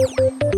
[0.00, 0.49] Thank you.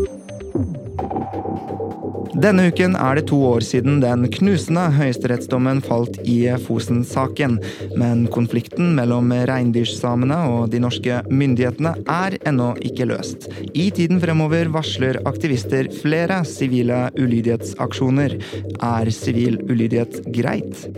[2.42, 7.60] Denne uken er det to år siden den knusende høyesterettsdommen falt i Fosen-saken.
[8.00, 13.46] Men konflikten mellom reindyrsamene og de norske myndighetene er ennå ikke løst.
[13.78, 18.34] I tiden fremover varsler aktivister flere sivile ulydighetsaksjoner.
[18.82, 20.88] Er sivil ulydighet greit?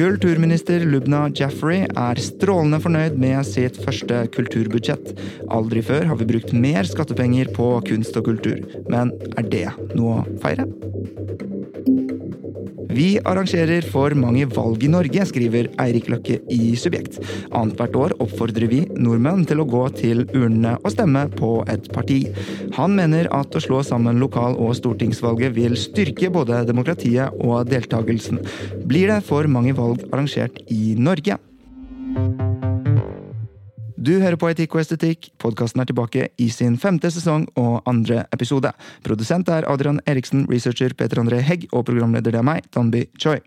[0.00, 5.10] Kulturminister Lubna Jaffrey er strålende fornøyd med sitt første kulturbudsjett.
[5.52, 8.62] Aldri før har vi brukt mer skattepenger på kunst og kultur.
[8.92, 10.68] Men er det noe å feire?
[12.90, 17.20] Vi arrangerer for mange valg i Norge, skriver Eirik Løkke i Subjekt.
[17.54, 22.18] Annethvert år oppfordrer vi nordmenn til å gå til urnene og stemme på et parti.
[22.76, 28.42] Han mener at å slå sammen lokal- og stortingsvalget vil styrke både demokratiet og deltakelsen.
[28.90, 31.38] Blir det for mange valg arrangert i Norge?
[34.00, 35.28] Du hører på Etikk og estetikk.
[35.42, 38.72] Podkasten er tilbake i sin femte sesong og andre episode.
[39.04, 43.42] Produsent er Adrian Eriksen, researcher Peter André Hegg og programleder det er meg, Danby Choi.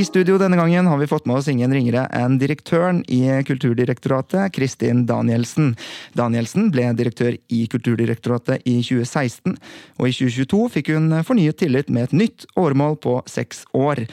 [0.00, 4.48] I studio denne gangen har vi fått med oss ingen ringere enn direktøren i Kulturdirektoratet,
[4.56, 5.74] Kristin Danielsen.
[6.16, 9.58] Danielsen ble direktør i Kulturdirektoratet i 2016,
[10.00, 14.06] og i 2022 fikk hun fornyet tillit med et nytt åremål på seks år.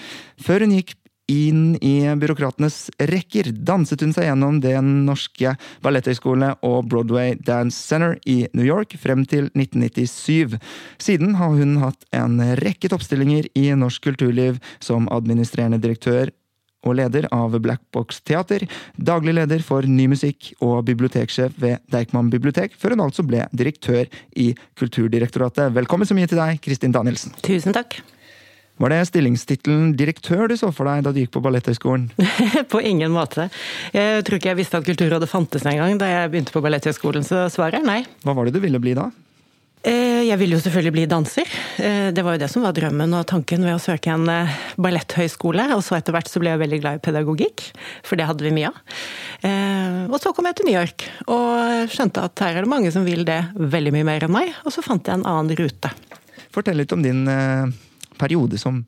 [0.44, 0.98] Før hun gikk
[1.32, 8.16] inn i byråkratenes rekker danset hun seg gjennom Den norske balletthøgskole og Broadway Dance Center
[8.26, 10.58] i New York frem til 1997.
[11.04, 16.32] Siden har hun hatt en rekke toppstillinger i norsk kulturliv som administrerende direktør
[16.88, 18.64] og leder av Black Box Teater,
[18.96, 24.06] daglig leder for ny musikk og biblioteksjef ved Deichman bibliotek, før hun altså ble direktør
[24.38, 25.74] i Kulturdirektoratet.
[25.76, 27.36] Velkommen så mye til deg, Kristin Danielsen.
[27.44, 28.00] Tusen takk.
[28.78, 32.12] Var det stillingstittelen direktør du så for deg da du gikk på Balletthøgskolen?
[32.72, 33.48] på ingen måte.
[33.96, 37.48] Jeg tror ikke jeg visste at Kulturrådet fantes engang da jeg begynte på Balletthøgskolen, så
[37.54, 38.04] svaret er nei.
[38.26, 39.10] Hva var det du ville bli da?
[39.88, 41.48] Jeg ville jo selvfølgelig bli danser.
[42.12, 44.26] Det var jo det som var drømmen og tanken ved å søke en
[44.82, 45.64] balletthøyskole.
[45.78, 47.64] Og så etter hvert så ble jeg veldig glad i pedagogikk,
[48.04, 48.82] for det hadde vi mye av.
[50.12, 53.08] Og så kom jeg til New York og skjønte at her er det mange som
[53.08, 54.52] vil det veldig mye mer enn meg.
[54.66, 55.94] Og så fant jeg en annen rute.
[56.52, 57.24] Fortell litt om din
[58.20, 58.84] periode som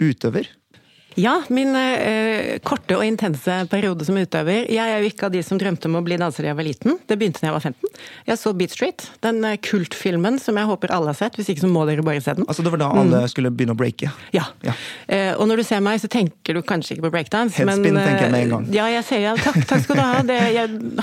[0.00, 0.48] utøver?
[1.18, 4.68] Ja, min eh, korte og intense periode som utøver.
[4.70, 6.66] Jeg er jo ikke av de som drømte om å bli danser da jeg var
[6.66, 6.98] liten.
[7.10, 8.02] Det begynte da jeg var 15.
[8.28, 11.38] Jeg så Beat Street, den kultfilmen som jeg håper alle har sett.
[11.38, 12.46] Hvis ikke så må dere bare se den.
[12.46, 13.30] Altså Det var da alle mm.
[13.32, 14.12] skulle begynne å breake?
[14.36, 14.46] Ja.
[14.66, 14.76] ja.
[15.10, 17.58] Eh, og når du ser meg, så tenker du kanskje ikke på breakdance.
[17.58, 18.70] Headspin men, tenker jeg med en gang.
[18.76, 19.34] Ja, jeg ser ja.
[19.40, 20.22] Takk, takk skal du ha.
[20.30, 20.38] Det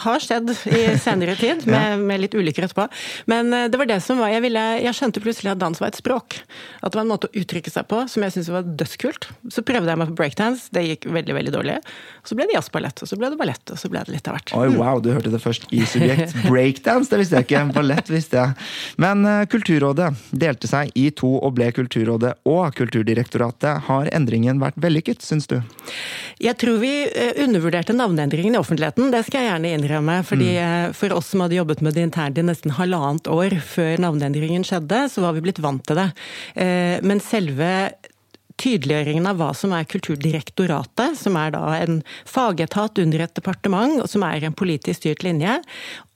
[0.05, 1.99] har skjedd i senere tid, med, ja.
[1.99, 2.87] med litt ulykker etterpå.
[3.27, 5.99] Men det var det som var jeg, ville, jeg skjønte plutselig at dans var et
[5.99, 6.39] språk.
[6.79, 9.29] At det var en måte å uttrykke seg på som jeg syntes var dødskult.
[9.51, 10.67] Så prøvde jeg meg på breakdance.
[10.73, 11.77] Det gikk veldig veldig dårlig.
[12.27, 14.37] Så ble det jazzballett, og så ble det ballett, og så ble det litt av
[14.37, 14.53] hvert.
[14.57, 16.35] Oi, wow, du hørte det først i subjekt.
[16.51, 17.63] Breakdance, det visste jeg ikke.
[17.75, 18.67] Ballett visste jeg.
[19.01, 23.87] Men uh, Kulturrådet delte seg i to og ble Kulturrådet og Kulturdirektoratet.
[23.87, 25.59] Har endringen vært vellykket, syns du?
[26.43, 26.91] Jeg tror vi
[27.43, 30.17] undervurderte navneendringen i offentligheten, det skal jeg gjerne innrømme.
[30.27, 30.97] fordi mm.
[30.97, 35.07] For oss som hadde jobbet med det internt i nesten halvannet år før navneendringen skjedde,
[35.11, 36.09] så var vi blitt vant til det.
[37.07, 37.71] Men selve
[38.61, 44.09] tydeliggjøringen av hva som er Kulturdirektoratet, som er da en fagetat under et departement, og
[44.09, 45.59] som er en politisk styrt linje,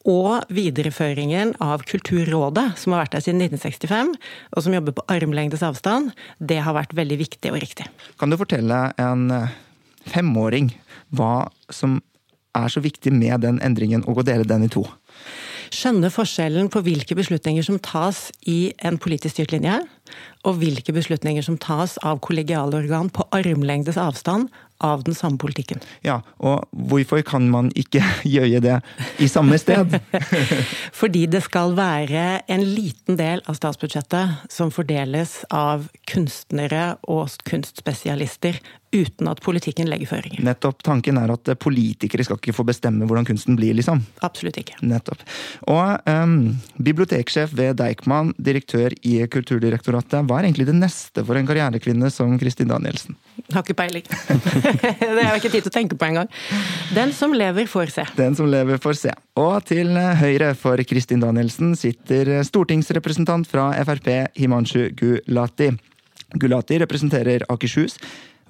[0.10, 4.16] og videreføringen av Kulturrådet, som har vært der siden 1965,
[4.56, 7.86] og som jobber på armlengdes avstand, det har vært veldig viktig og riktig.
[8.18, 9.52] Kan du fortelle en eh,
[10.10, 10.74] femåring
[11.14, 12.00] hva som
[12.58, 14.84] er så viktig med den endringen, og å dele den i to?
[15.72, 19.78] Skjønne forskjellen på hvilke beslutninger som tas i en politisk styrt linje,
[20.44, 25.82] og hvilke beslutninger som tas av kollegiale organ på armlengdes avstand av den samme politikken.
[26.06, 28.04] Ja, og hvorfor kan man ikke
[28.36, 28.78] gjøre det
[29.22, 29.98] i samme sted?
[31.02, 38.60] Fordi det skal være en liten del av statsbudsjettet som fordeles av kunstnere og kunstspesialister
[38.92, 40.42] uten at politikken legger føringer.
[40.44, 40.82] Nettopp.
[40.84, 44.04] Tanken er at politikere skal ikke få bestemme hvordan kunsten blir, liksom.
[44.26, 44.78] Absolutt ikke.
[44.84, 45.24] Nettopp.
[45.72, 46.36] Og um,
[46.76, 50.26] biblioteksjef ved Deichman, direktør i Kulturdirektoratet.
[50.28, 53.16] Hva er egentlig det neste for en karrierekvinne som Kristin Danielsen?
[53.52, 54.06] Har ikke peiling.
[55.02, 56.32] det har jeg ikke tid til å tenke på engang.
[56.96, 58.06] Den som lever, får se.
[58.18, 59.14] Den som lever, får se.
[59.42, 65.72] Og til høyre for Kristin Danielsen sitter stortingsrepresentant fra Frp, Himanshu Gulati.
[66.40, 67.98] Gulati representerer Akershus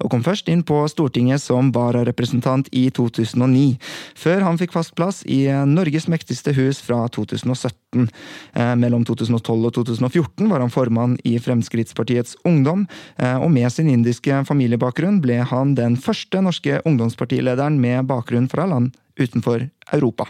[0.02, 3.78] og kom først inn på Stortinget som vararepresentant i 2009,
[4.18, 8.08] før han fikk fast plass i Norges mektigste hus fra 2017.
[8.52, 12.86] Eh, mellom 2012 og 2014 var han formann i Fremskrittspartiets Ungdom,
[13.18, 18.66] eh, og med sin indiske familiebakgrunn ble han den første norske ungdomspartilederen med bakgrunn fra
[18.66, 20.28] land utenfor Europa.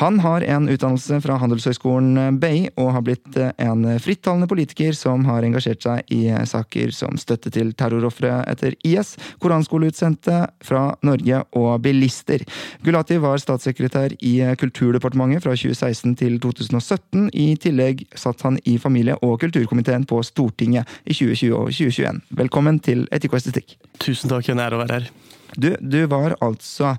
[0.00, 5.26] Han har en utdannelse fra Handelshøyskolen BI, og har blitt eh, en frittalende politiker som
[5.28, 11.82] har engasjert seg i saker som støtte til terrorofre etter IS, koranskoleutsendte fra Norge og
[11.84, 12.44] bilister.
[12.82, 17.28] Gulati var statssekretær i Kulturdepartementet fra 2016 til 2017.
[17.32, 22.22] I tillegg satt han i familie- og kulturkomiteen på Stortinget i 2020 og 2021.
[22.40, 23.76] Velkommen til Etikk og estetikk.
[24.00, 25.12] Tusen takk, en ære å være her.
[25.52, 26.96] Du, du var altså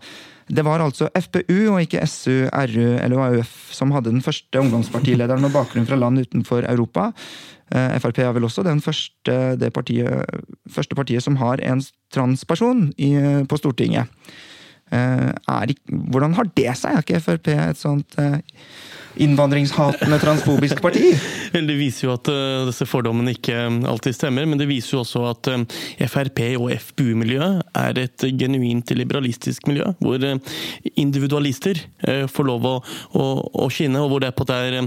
[0.48, 5.42] det var altså FPU og ikke SU, RU eller AUF som hadde den første ungdomspartilederen
[5.42, 7.12] med bakgrunn fra land utenfor Europa.
[7.72, 10.26] Eh, Frp er vel også første, det partiet,
[10.70, 11.82] første partiet som har en
[12.14, 13.14] transperson i,
[13.48, 14.08] på Stortinget.
[14.92, 16.94] Eh, er, hvordan har det seg?
[16.94, 18.40] Er ikke Frp et sånt eh,
[19.16, 21.14] innvandringshatende transfobisk parti?
[21.54, 25.02] Det viser jo at uh, disse fordommene ikke eh, alltid stemmer, men det viser jo
[25.04, 25.62] også at uh,
[26.10, 30.58] Frp og FPU-miljøet er et genuint liberalistisk miljø, hvor uh,
[31.00, 32.74] individualister får lov å,
[33.18, 33.24] å,
[33.64, 34.78] å, skinne, og hvor det er på at det er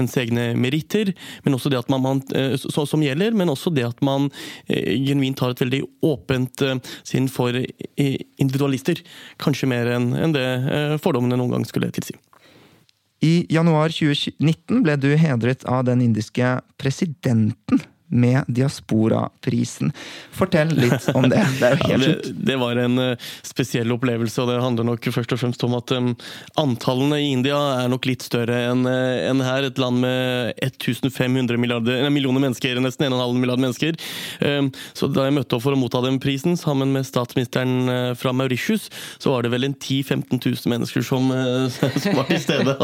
[0.00, 1.12] ens egne meritter,
[1.44, 2.22] men også det at man, man
[2.60, 4.28] så, som gjelder, men også det at man
[4.68, 6.64] genuint har et veldig åpent
[7.06, 7.56] sinn for
[7.96, 9.02] individualister.
[9.42, 10.48] Kanskje mer enn en det
[11.04, 12.18] fordommene noen gang skulle tilsi.
[13.20, 19.92] I januar 2019 ble du hedret av den indiske presidenten med Diasporaprisen.
[20.34, 21.42] Fortell litt om det.
[21.60, 25.40] Det ja, det, det, var en uh, spesiell opplevelse, og det handler nok først og
[25.42, 26.10] fremst om at um,
[26.60, 29.68] antallene i India er nok litt større enn uh, en her.
[29.70, 33.98] Et land med 1500 millioner mennesker, nesten 1,5 milliard mennesker.
[34.42, 38.12] Um, så da jeg møtte opp for å motta den prisen sammen med statsministeren uh,
[38.18, 38.88] fra Mauritius,
[39.22, 41.30] så var det vel en 10 000-15 000 mennesker som,
[41.76, 42.74] som, var til stede.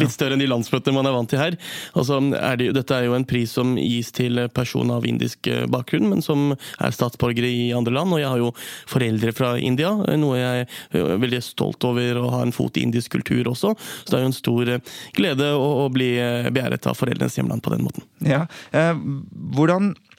[0.00, 1.56] litt større enn de landsmøtene man er vant til her.
[1.96, 5.46] Altså, er det, dette er jo en pris som gis til personer person av indisk
[5.46, 8.12] eh, bakgrunn, men som er statsborgere i andre land.
[8.12, 8.52] Og jeg har jo
[8.90, 12.84] foreldre fra India, eh, noe jeg er veldig stolt over å ha en fot i
[12.84, 13.74] indisk kultur også.
[14.04, 16.16] Så det er jo en stor eh, glede å, bli
[16.50, 18.02] begjæret av foreldrenes hjemland på den måten.
[18.24, 20.13] Ja, hvordan Eh,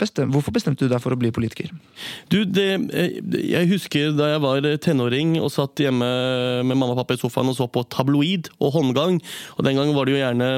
[0.00, 1.70] bestem, hvorfor bestemte du deg for å bli politiker?
[2.32, 3.18] Du, det, eh,
[3.52, 6.08] jeg husker da jeg var tenåring og satt hjemme
[6.66, 9.20] med mamma og pappa i sofaen og så på tabloid og håndgang.
[9.56, 10.48] og Den gangen var det jo gjerne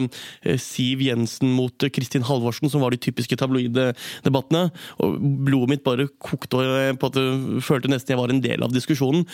[0.45, 3.93] eh, Siv Jensen mot Kristin Halvorsen som var de typiske tabloide
[4.27, 4.69] debattene.
[4.99, 8.43] og Blodet mitt bare kokte, og jeg på at jeg følte nesten jeg var en
[8.45, 9.25] del av diskusjonen.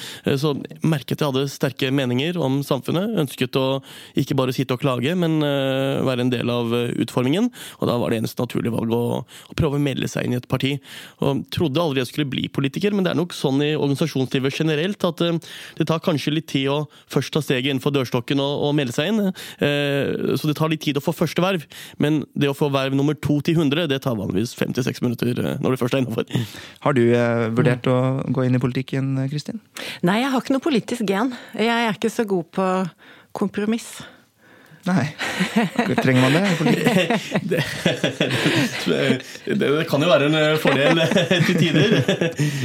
[0.41, 0.55] Så
[0.87, 3.19] merket jeg hadde sterke meninger om samfunnet.
[3.25, 3.67] Ønsket å
[4.19, 7.51] ikke bare sitte og klage, men være en del av utformingen.
[7.81, 10.41] Og da var det eneste naturlige valg å, å prøve å melde seg inn i
[10.41, 10.75] et parti.
[11.25, 15.05] Og Trodde aldri jeg skulle bli politiker, men det er nok sånn i organisasjonslivet generelt
[15.07, 15.39] at uh,
[15.79, 16.79] det tar kanskje litt tid å
[17.11, 19.31] først ta steget innenfor dørstokken og, og melde seg inn.
[19.62, 21.67] Uh, så det tar litt tid å få første verv,
[22.03, 25.02] men det å få verv nummer to til 100, det tar vanligvis fem til seks
[25.05, 26.29] minutter uh, når du først er innafor.
[26.85, 27.02] Har du
[27.57, 27.99] vurdert å
[28.33, 29.61] gå inn i politikken, Kristin?
[30.07, 31.35] Nei, jeg har ikke noe politisk gen.
[31.59, 32.71] Jeg er ikke så god på
[33.37, 34.00] kompromiss.
[34.89, 35.11] Nei.
[36.03, 36.41] Trenger man det?
[37.43, 37.65] det,
[39.45, 41.03] det, det kan jo være en eh, fordel
[41.45, 41.97] til tider.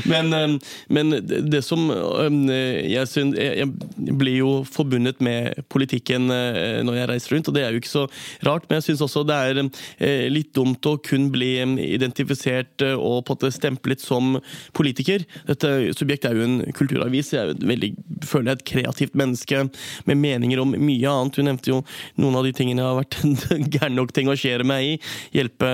[0.08, 0.54] Men, eh,
[0.96, 3.68] men det som eh, jeg synes, Jeg
[4.16, 8.06] blir jo forbundet med politikken når jeg reiser rundt, og det er jo ikke så
[8.48, 8.64] rart.
[8.70, 13.36] Men jeg syns også det er litt dumt å kun bli identifisert og på en
[13.36, 14.38] måte stemplet som
[14.78, 15.26] politiker.
[15.50, 17.34] Dette subjektet er jo en kulturavis.
[17.36, 17.92] Jeg er veldig,
[18.24, 19.66] føler jeg er et kreativt menneske
[20.08, 21.42] med meninger om mye annet.
[21.42, 21.82] Hun nevnte jo
[22.22, 23.20] noen av de tingene jeg har vært
[23.76, 24.98] gæren nok til å engasjere meg i.
[25.36, 25.72] Hjelpe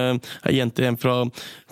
[0.47, 1.17] ei jente hjem fra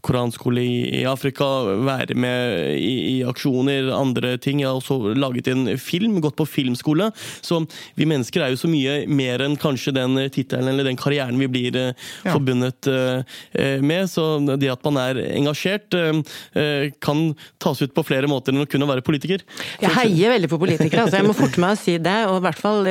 [0.05, 1.45] koranskole i, Afrika,
[1.85, 4.61] være med i, i, aksjoner, andre ting.
[4.63, 7.09] Jeg har også laget en film, gått på filmskole.
[7.45, 7.61] Så
[7.99, 11.49] vi mennesker er jo så mye mer enn kanskje den tittelen eller den karrieren vi
[11.51, 12.33] blir eh, ja.
[12.33, 14.09] forbundet eh, med.
[14.11, 17.25] Så det at man er engasjert, eh, kan
[17.61, 19.43] tas ut på flere måter enn å kunne være politiker.
[19.81, 22.17] Jeg heier veldig på politikere, altså jeg må forte meg å si det.
[22.29, 22.87] Og i hvert fall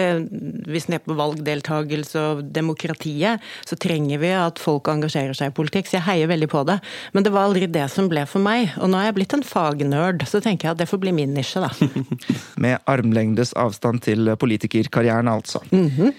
[0.68, 5.56] hvis det er på valgdeltakelse og demokratiet, så trenger vi at folk engasjerer seg i
[5.56, 5.88] politikk.
[5.88, 6.78] Så jeg heier veldig på det.
[7.12, 8.72] Men det var aldri det som ble for meg.
[8.82, 11.34] Og nå er jeg blitt en fagnerd, så tenker jeg at det får bli min
[11.36, 11.70] nisje, da.
[12.62, 15.60] Med armlengdes avstand til politikerkarrieren, altså.
[15.70, 16.14] Mm -hmm.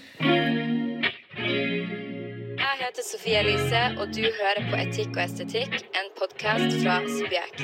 [2.60, 7.60] Jeg heter Sofie Elise, og du hører på Etikk og estetikk, en podkast fra Subjekt.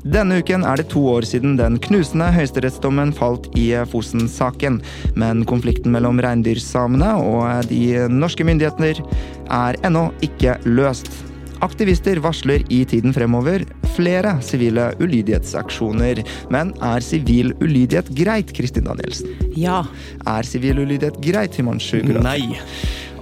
[0.00, 4.78] Denne uken er det to år siden den knusende høyesterettsdommen falt i Fosen-saken.
[5.20, 9.02] Men konflikten mellom reindyrsamene og de norske myndigheter
[9.52, 11.10] er ennå ikke løst.
[11.60, 16.22] Aktivister varsler i tiden fremover flere sivile ulydighetsaksjoner.
[16.48, 19.36] Men er sivil ulydighet greit, Kristin Danielsen?
[19.60, 19.82] Ja.
[20.24, 22.24] Er sivil ulydighet greit, Himanshu Gulati?
[22.24, 22.62] Nei.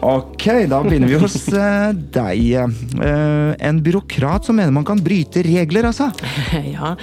[0.01, 2.43] Ok, da begynner vi hos uh, deg.
[2.95, 6.11] Uh, en byråkrat som mener man kan bryte regler, altså?
[6.79, 6.95] Ja,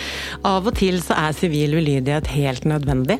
[0.48, 3.20] av og til så er sivil ulydighet helt nødvendig.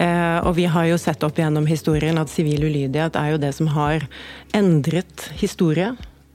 [0.00, 3.52] Uh, og vi har jo sett opp gjennom historien at sivil ulydighet er jo det
[3.58, 4.08] som har
[4.56, 5.92] endret historie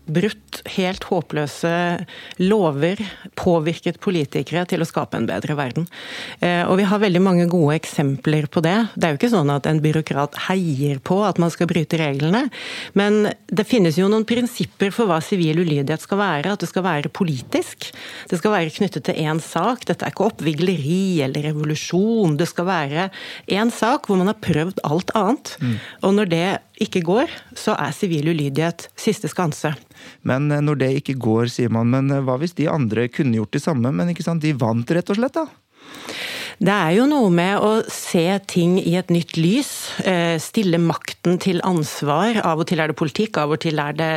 [0.08, 1.72] brutt helt håpløse
[2.42, 3.02] lover,
[3.40, 5.88] påvirket politikere til å skape en bedre verden.
[6.40, 8.76] Eh, og vi har veldig mange gode eksempler på det.
[8.96, 12.48] Det er jo ikke sånn at en byråkrat heier på at man skal bryte reglene,
[12.98, 16.56] men det finnes jo noen prinsipper for hva sivil ulydighet skal være.
[16.56, 17.92] At det skal være politisk.
[18.32, 19.86] Det skal være knyttet til én sak.
[19.88, 22.38] Dette er ikke oppvigleri eller revolusjon.
[22.40, 23.10] Det skal være
[23.54, 25.56] én sak hvor man har prøvd alt annet.
[25.62, 25.76] Mm.
[26.08, 26.46] Og når det
[26.84, 29.74] ikke går, så er sivil ulydighet siste skanse.
[30.28, 33.38] Men eh, når det ikke går, sier man, men eh, hva hvis de andre kunne
[33.40, 35.48] gjort det samme, men ikke sant, de vant rett og slett, da?
[36.58, 39.70] Det er jo noe med å se ting i et nytt lys.
[40.02, 42.40] Eh, stille makten til ansvar.
[42.42, 44.08] Av og til er det politikk, av og til er det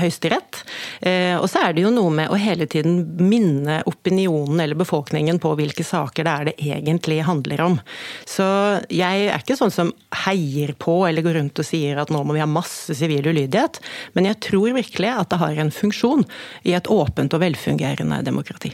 [0.00, 0.62] Høyesterett.
[1.04, 5.42] Eh, og så er det jo noe med å hele tiden minne opinionen eller befolkningen
[5.44, 7.76] på hvilke saker det er det egentlig handler om.
[8.24, 8.48] Så
[8.88, 9.92] jeg er ikke sånn som
[10.22, 13.76] heier på eller går rundt og sier at nå må vi ha masse sivil ulydighet,
[14.16, 16.24] men jeg tror virkelig at det har en funksjon
[16.64, 18.72] i et åpent og velfungerende demokrati.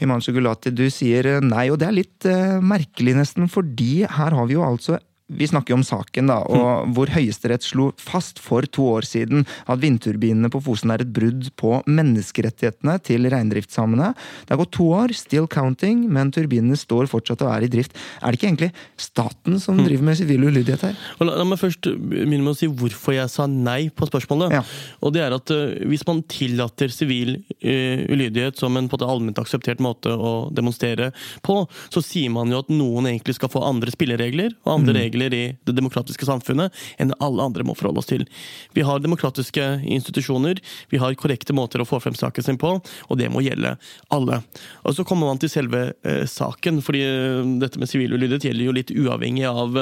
[0.00, 4.36] Himanshu Gulati, du sier eh, nei, og det er litt uh, merkelig nesten, fordi her
[4.36, 8.38] har vi jo altså vi snakker jo om saken, da, og hvor Høyesterett slo fast
[8.42, 14.12] for to år siden at vindturbinene på Fosen er et brudd på menneskerettighetene til reindriftssamene.
[14.46, 17.96] Det har gått to år, still counting, men turbinene står fortsatt og er i drift.
[18.22, 18.70] Er det ikke egentlig
[19.02, 21.02] staten som driver med sivil ulydighet her?
[21.18, 24.54] La, la, meg først begynne med å si hvorfor jeg sa nei på spørsmålet.
[24.60, 24.62] Ja.
[25.02, 29.08] Og det er at uh, Hvis man tillater sivil uh, ulydighet som en på en
[29.10, 31.10] allment akseptert måte å demonstrere
[31.42, 35.02] på, så sier man jo at noen egentlig skal få andre spilleregler og andre mm.
[35.02, 38.26] regler regler i det demokratiske samfunnet enn alle andre må forholde oss til.
[38.74, 43.18] Vi har demokratiske institusjoner, vi har korrekte måter å få frem saken sin på, og
[43.18, 43.76] det må gjelde
[44.10, 44.42] alle.
[44.84, 48.66] Og Så kommer man til selve eh, saken, fordi eh, dette med sivil ulydighet gjelder
[48.66, 49.76] jo litt uavhengig av,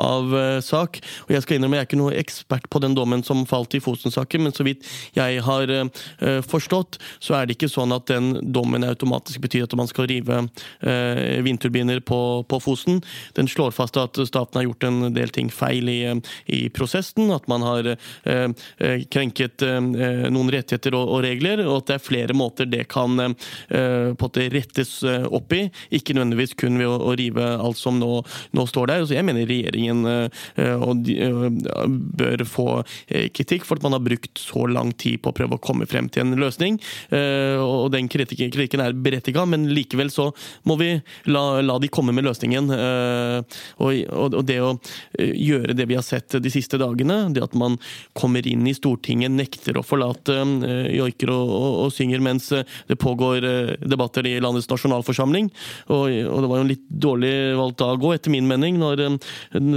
[0.00, 1.00] av eh, sak.
[1.26, 3.82] Og Jeg skal innrømme jeg er ikke noe ekspert på den dommen som falt i
[3.82, 8.52] Fosen-saken, men så vidt jeg har eh, forstått, så er det ikke sånn at den
[8.54, 10.44] dommen automatisk betyr at man skal rive
[10.86, 13.02] eh, vindturbiner på, på Fosen.
[13.36, 16.00] Den slår fast at staten har har gjort en del ting feil i,
[16.46, 17.30] i prosessen.
[17.34, 19.80] At man har eh, eh krenket eh,
[20.32, 24.28] noen rettigheter og, og, regler, og at det er flere måter det kan eh, på
[24.28, 25.64] en det rettes eh, opp i.
[25.94, 28.10] Ikke nødvendigvis kun ved å, å rive alt som nå,
[28.56, 29.04] nå, står der.
[29.06, 31.16] Så jeg mener regjeringen eh, de,
[32.18, 32.68] bør få
[33.34, 36.08] kritikk for at man har brukt så lang tid på å prøve å komme frem
[36.12, 36.78] til en løsning.
[37.14, 40.28] og den kritikken, kritikken er berettiget, men likevel så
[40.68, 40.90] må vi
[41.30, 42.70] la, la de komme med løsningen.
[42.70, 44.74] og, og, og det å
[45.18, 47.78] eh, gjøre det vi har sett de siste dagene, det at man
[48.16, 52.66] kommer inn i Stortinget, nekter å forlate eh, joiker og, og, og, synger mens eh,
[52.90, 53.46] det pågår
[53.84, 55.50] debatter i landets nasjonalforsamling.
[55.88, 59.04] Og, og det var jo en litt dårlig valgt dag òg, etter min mening, når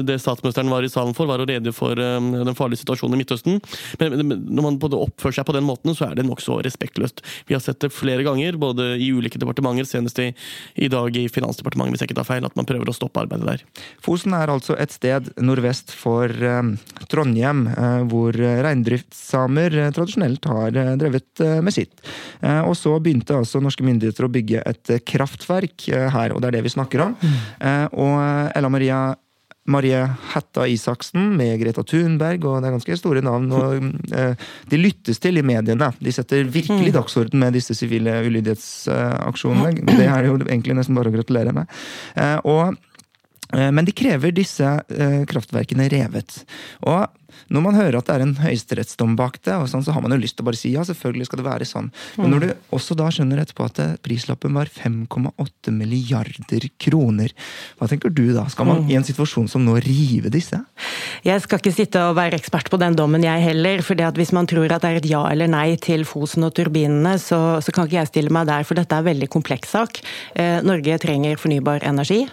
[0.08, 3.62] det statsministeren var i salen for, var å rede for den farlige situasjonen i Midtøsten.
[4.02, 7.24] Men, når man oppfører seg på den måten, så er det nokså respektløst.
[7.48, 10.32] Vi har sett det flere ganger, både i ulike departementer, senest i,
[10.76, 13.48] i dag i Finansdepartementet, hvis jeg ikke tar feil, at man prøver å stoppe arbeidet
[13.48, 13.64] der.
[14.04, 16.72] Fosen er altså et sted nordvest for eh,
[17.12, 22.02] Trondheim, eh, hvor reindriftssamer eh, tradisjonelt har drevet med sitt.
[22.42, 26.64] Og så begynte altså norske myndigheter å bygge et kraftverk her, og det er det
[26.66, 27.16] vi snakker om.
[27.94, 28.16] Og
[28.58, 29.00] Ella Maria
[29.68, 30.00] Marie
[30.32, 33.52] Hætta Isaksen med Greta Thunberg, og det er ganske store navn.
[33.52, 33.88] og
[34.72, 35.92] De lyttes til i mediene.
[36.00, 36.96] De setter virkelig mm.
[36.96, 39.88] dagsorden med disse sivile ulydighetsaksjonene.
[39.92, 41.76] Det er jo egentlig nesten bare å gratulere med.
[42.48, 42.78] Og
[43.72, 46.42] men de krever disse eh, kraftverkene revet.
[46.84, 47.08] Og
[47.54, 50.16] når man hører at det er en høyesterettsdom bak det, og sånn, så har man
[50.16, 51.90] jo lyst til å bare si ja, selvfølgelig skal det være sånn.
[52.20, 57.34] Men når du også da skjønner etterpå at prislappen var 5,8 milliarder kroner,
[57.80, 58.48] hva tenker du da?
[58.52, 60.60] Skal man i en situasjon som nå rive disse?
[61.26, 63.82] Jeg skal ikke sitte og være ekspert på den dommen, jeg heller.
[63.86, 67.18] for hvis man tror at det er et ja eller nei til Fosen og turbinene,
[67.22, 70.02] så, så kan ikke jeg stille meg der, for dette er en veldig kompleks sak.
[70.38, 72.24] Eh, Norge trenger fornybar energi,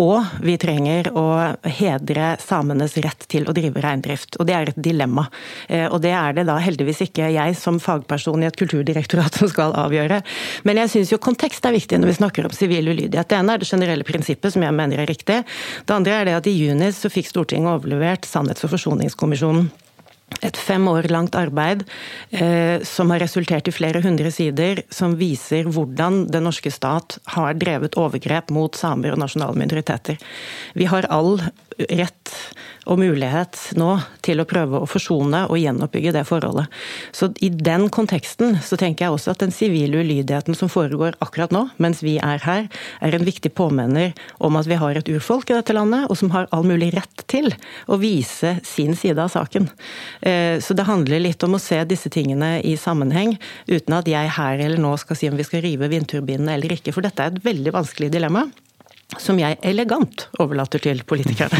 [0.00, 1.26] og vi trenger å
[1.64, 4.38] hedre samenes rett til å drive reindrift.
[4.40, 5.26] Og det er et dilemma.
[5.68, 9.50] Eh, og det er det da heldigvis ikke jeg som fagperson i et kulturdirektorat som
[9.52, 10.22] skal avgjøre.
[10.68, 13.30] Men jeg syns jo kontekst er viktig når vi snakker om sivil ulydighet.
[13.30, 15.42] Det ene er det generelle prinsippet, som jeg mener er riktig.
[15.86, 19.70] Det andre er det at i juni så fikk Stortinget overlevert Sannhets- og forsoningskommisjonen
[20.46, 21.82] et fem år langt arbeid
[22.30, 27.58] eh, som har resultert i flere hundre sider, som viser hvordan den norske stat har
[27.60, 30.20] drevet overgrep mot samer og nasjonale minoriteter.
[30.78, 31.40] Vi har all
[31.90, 32.34] rett
[32.88, 33.90] og mulighet nå
[34.24, 36.70] til å prøve å forsone og gjenoppbygge det forholdet.
[37.16, 41.52] Så i den konteksten så tenker jeg også at den sivile ulydigheten som foregår akkurat
[41.54, 42.68] nå, mens vi er her,
[43.00, 46.32] er en viktig påminner om at vi har et urfolk i dette landet, og som
[46.34, 47.50] har all mulig rett til
[47.90, 49.68] å vise sin side av saken.
[50.22, 53.36] Eh, så det handler litt om å se disse tingene i sammenheng,
[53.68, 56.94] uten at jeg her eller nå skal si om vi skal rive vindturbinene eller ikke,
[56.96, 58.48] for dette er et veldig vanskelig dilemma
[59.18, 61.58] som jeg elegant overlater til politikerne.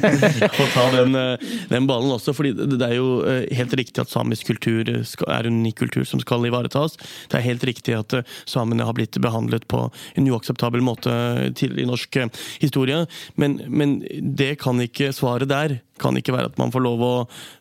[0.48, 4.12] og ta den, eh, den, ballen også, fordi det er jo eh, helt riktig at
[4.12, 6.96] samisk kultur er en unik kultur som skal ivaretas.
[7.28, 9.86] Det er helt riktig at eh, samene har blitt behandlet på
[10.16, 11.12] en uakseptabel måte
[11.52, 12.20] tidligere i norsk
[12.62, 13.04] historie,
[13.36, 17.12] men, men det kan ikke svaret der kan ikke være at man får lov å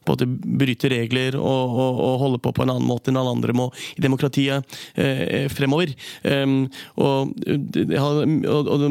[0.05, 3.55] både bryte regler og, og, og, holde på på en annen måte enn alle andre
[3.55, 5.91] må i demokratiet eh, fremover.
[6.23, 6.67] Um,
[7.01, 7.33] og,
[7.75, 8.85] og,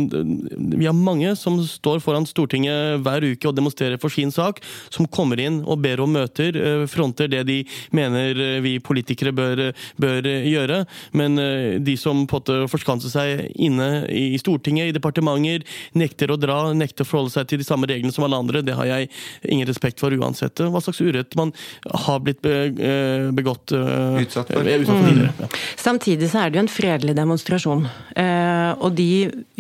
[0.75, 4.61] vi har mange som står foran Stortinget hver uke og demonstrerer for sin sak,
[4.93, 6.57] som kommer inn og ber om møter,
[6.91, 7.59] fronter det de
[7.95, 9.67] mener vi politikere bør,
[10.01, 10.83] bør gjøre.
[11.17, 11.39] Men
[11.85, 15.65] de som forskanser seg inne i Stortinget, i departementer,
[15.99, 18.77] nekter å dra, nekter å forholde seg til de samme reglene som alle andre, det
[18.79, 19.11] har jeg
[19.43, 21.53] ingen respekt for uansett hva slags urett man
[22.07, 23.73] har blitt eh, begått.
[23.73, 24.69] Eh, utsatt for.
[24.69, 25.23] Utsatt for mm.
[25.41, 25.49] Ja.
[25.81, 27.87] Samtidig så er det jo en fredelig demonstrasjon.
[28.17, 29.11] Eh, og de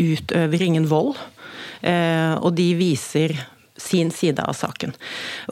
[0.01, 1.17] utøver ingen vold.
[1.85, 3.35] Og de viser
[3.85, 4.94] sin side av saken.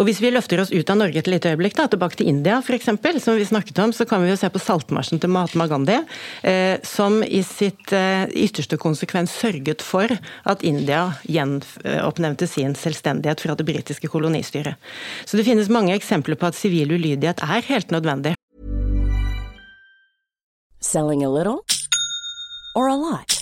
[0.01, 2.59] Og Hvis vi løfter oss ut av Norge et lite øyeblikk, da, tilbake til India
[2.63, 2.89] f.eks.,
[3.23, 6.01] som vi snakket om, så kan vi jo se på saltmarsjen til Mahatma Gandhi,
[6.43, 10.11] eh, som i sitt eh, ytterste konsekvens sørget for
[10.45, 14.81] at India gjenoppnevnte sin selvstendighet fra det britiske kolonistyret.
[15.27, 18.37] Så det finnes mange eksempler på at sivil ulydighet er helt nødvendig.
[20.83, 21.63] Selling a little
[22.75, 23.42] or a lot?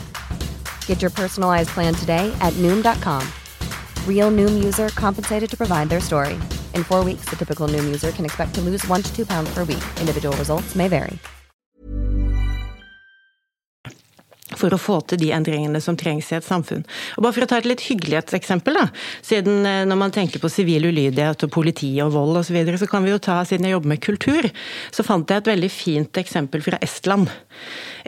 [0.85, 3.27] Get your personalized plan today at noom.com.
[4.07, 6.39] Real noom user compensated to provide their story.
[6.75, 9.51] In four weeks, the typical noom user can expect to lose one to two pounds
[9.53, 9.83] per week.
[9.99, 11.17] Individual results may vary.
[14.61, 16.83] For å få til de endringene som trengs i et samfunn.
[17.17, 18.87] Og bare For å ta et litt hyggelighetseksempel, da.
[19.25, 22.81] Siden eh, når man tenker på sivil ulydighet og politi og vold osv., så, videre,
[22.81, 24.49] så kan vi jo ta, siden jeg jobber med kultur,
[24.91, 27.31] så fant jeg et veldig fint eksempel fra Estland.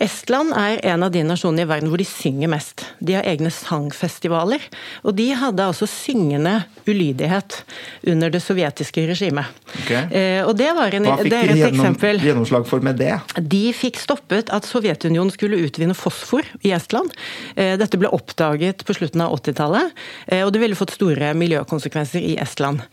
[0.01, 2.85] Estland er en av de nasjonene i verden hvor de synger mest.
[3.03, 4.63] De har egne sangfestivaler.
[5.03, 7.59] Og de hadde altså syngende ulydighet
[8.09, 9.49] under det sovjetiske regimet.
[9.83, 10.05] Okay.
[10.09, 13.13] Eh, og det var en, Hva fikk de gjennom, gjennomslag for med det?
[13.37, 17.13] De fikk stoppet at Sovjetunionen skulle utvinne fosfor i Estland.
[17.55, 19.93] Eh, dette ble oppdaget på slutten av 80-tallet,
[20.27, 22.83] eh, og det ville fått store miljøkonsekvenser i Estland.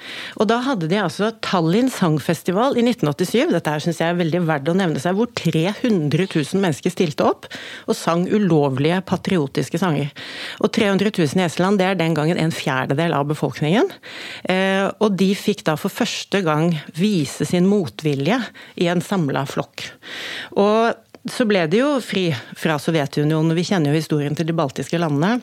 [0.40, 4.44] Og da hadde de altså Tallinn sangfestival i 1987, dette her syns jeg er veldig
[4.48, 7.48] verdt å nevne seg, hvor 300 000 mennesker stilte opp,
[7.86, 10.10] og sang ulovlige patriotiske sanger.
[10.60, 13.92] Og 300 000 i Estland, det er den gangen en fjerdedel av befolkningen.
[14.44, 18.40] Eh, og de fikk da for første gang vise sin motvilje
[18.80, 19.86] i en samla flokk.
[20.58, 24.56] Og så ble det jo fri fra Sovjetunionen, og vi kjenner jo historien til de
[24.56, 25.40] baltiske landene.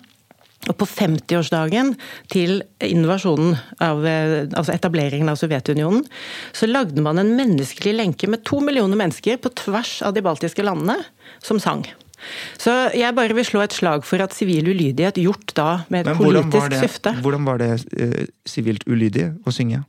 [0.67, 1.93] Og på 50-årsdagen
[2.33, 6.03] til invasjonen av, eh, altså etableringen av Sovjetunionen,
[6.51, 10.65] så lagde man en menneskelig lenke med to millioner mennesker på tvers av de baltiske
[10.65, 10.97] landene
[11.45, 11.85] som sang.
[12.57, 16.17] Så jeg bare vil slå et slag for at sivil ulydighet gjort da med et
[16.17, 17.13] politisk det, syfte.
[17.23, 19.83] Hvordan var det eh, sivilt uh, ulydig å synge?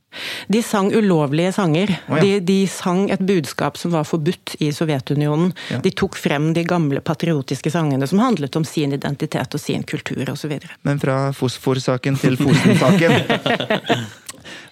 [0.53, 1.93] De sang ulovlige sanger.
[2.09, 2.25] Oh, ja.
[2.25, 5.53] de, de, sang et budskap som var forbudt i Sovjetunionen.
[5.73, 5.81] Ja.
[5.85, 10.29] De tok frem de gamle patriotiske sangene som handlet om sin identitet og sin kultur
[10.33, 10.59] osv.
[10.89, 14.09] Men fra fosforsaken til Fosen-saken.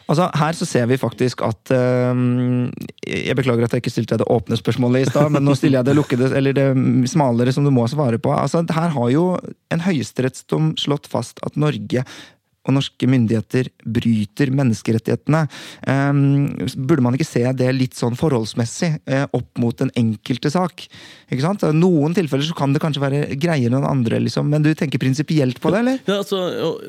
[0.06, 2.70] Altså, Her så ser vi faktisk at um,
[3.06, 5.88] Jeg beklager at jeg ikke stilte det åpne spørsmålet i stad, men nå stiller jeg
[5.88, 8.30] det lukkede, eller det smalere som du må svare på.
[8.34, 9.26] Altså, Her har jo
[9.74, 12.04] en høyesterettsdom slått fast at Norge
[12.66, 15.44] og norske myndigheter bryter menneskerettighetene.
[15.86, 16.20] Um,
[16.76, 20.86] burde man ikke se det litt sånn forholdsmessig uh, opp mot den enkelte sak?
[21.30, 21.64] Ikke sant?
[21.66, 25.00] I noen tilfeller så kan det kanskje være greiere enn andre, liksom, men du tenker
[25.02, 26.00] prinsipielt på det, eller?
[26.06, 26.40] Ja, altså,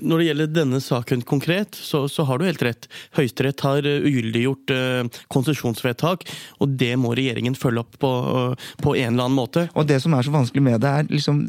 [0.01, 2.89] når det gjelder denne saken konkret, så, så har du helt rett.
[3.17, 6.27] Høyesterett har uh, ugyldiggjort uh, konsesjonsvedtak,
[6.61, 9.67] og det må regjeringen følge opp på, uh, på, en eller annen måte.
[9.77, 11.43] Og det som er så vanskelig med det, er liksom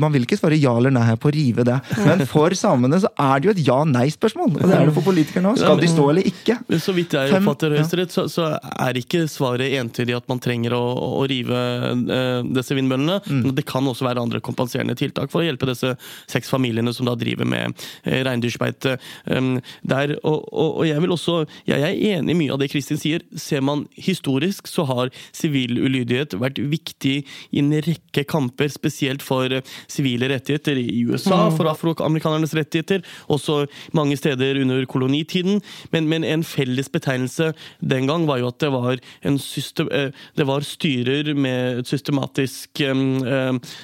[0.00, 3.00] Man vil ikke svare ja eller nei her på å rive det, men for samene
[3.02, 4.54] så er det jo et ja ja-nei-spørsmål.
[4.54, 5.54] Og det er det for politikere nå.
[5.58, 6.56] Skal de stå eller ikke?
[6.68, 8.50] Men Så vidt jeg oppfatter Høyesterett, så, så,
[8.84, 10.82] er ikke svaret entydig at man trenger å,
[11.20, 11.60] å rive
[11.94, 13.20] uh, disse vindmøllene.
[13.26, 13.52] Mm.
[13.56, 15.94] Det kan også være andre kompenserende tiltak for å hjelpe disse
[16.30, 18.96] seks familiene som da driver med uh, reindyrsbeite
[19.30, 20.16] um, der.
[20.22, 21.36] Og, og, og, jeg vil også
[21.68, 23.24] Jeg er enig i mye av det Kristin sier.
[23.40, 29.50] Ser man historisk, så har sivil ulydighet vært viktig i en rekke kamper, spesielt for
[29.90, 31.56] sivile rettigheter i USA, mm.
[31.58, 33.04] for afroamerikanernes rettigheter.
[33.32, 35.60] Også mange steder under kolonitiden.
[35.90, 39.00] Men, men, en felles betegnelse den gang var jo at det var,
[39.40, 43.02] system, eh, det var styrer med systematisk eh,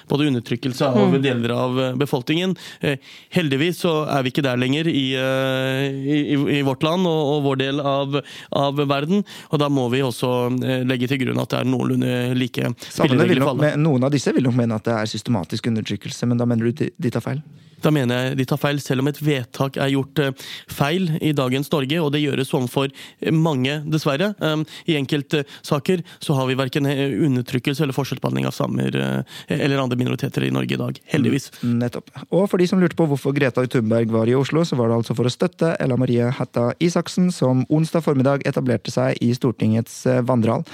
[0.08, 1.18] både undertrykkelse av mm.
[1.24, 2.56] deler av eh, befolkningen.
[3.34, 7.60] Heldigvis så er vi ikke der lenger i, i, i vårt land og, og, vår
[7.60, 8.20] del av,
[8.56, 9.24] av, verden.
[9.50, 10.50] Og da må vi også
[10.88, 13.74] legge til grunn at det er noenlunde like spilleregler for alle.
[13.80, 16.86] Noen av disse vil nok mene at det er systematisk undertrykkelse, men da mener du
[16.90, 17.42] de tar feil?
[17.84, 21.32] Da mener jeg de tar feil, selv om et vedtak er gjort eh, feil i
[21.36, 22.92] dagens Norge, og det gjøres overfor
[23.34, 24.32] mange, dessverre.
[24.42, 29.38] Um, I enkelte saker så har vi verken eh, undertrykkelse eller forskjellsbehandling av samer eh,
[29.56, 31.00] eller andre minoriteter i Norge i dag.
[31.12, 31.50] Heldigvis.
[31.64, 32.12] Nettopp.
[32.28, 35.00] Og for de som lurte på hvorfor Greta Thunberg var i Oslo, så var det
[35.00, 40.02] altså for å støtte Ella Marie Hætta Isaksen, som onsdag formiddag etablerte seg i Stortingets
[40.26, 40.66] vandrehall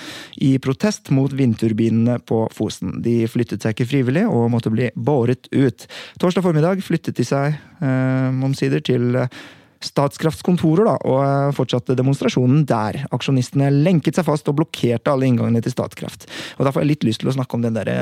[0.42, 2.98] i protest mot vindturbinene på Fosen.
[3.04, 5.86] De flyttet seg ikke frivillig og måtte bli båret ut.
[6.22, 11.50] Torsdag formiddag flyttet flyttet de seg eh, omsider til statskraftskontorer Statskrafts kontorer da, og eh,
[11.54, 13.02] fortsatte demonstrasjonen der.
[13.14, 16.24] Aksjonistene lenket seg fast og blokkerte alle inngangene til Statkraft.
[16.56, 17.98] Og Da får jeg litt lyst til å snakke om den derre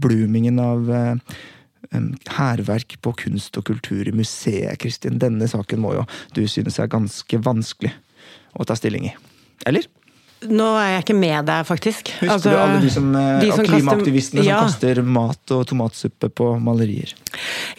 [0.00, 0.86] bloomingen av
[2.38, 5.18] hærverk på kunst og kultur i museet, Kristin.
[5.20, 6.06] Denne saken må jo
[6.38, 7.92] du synes er ganske vanskelig
[8.54, 9.14] å ta stilling i.
[9.66, 9.90] Eller?
[10.50, 12.10] Nå er jeg ikke med deg, faktisk.
[12.20, 14.60] Husker altså, du alle de som, eh, de som klimaaktivistene ja.
[14.60, 17.14] som kaster mat og tomatsuppe på malerier?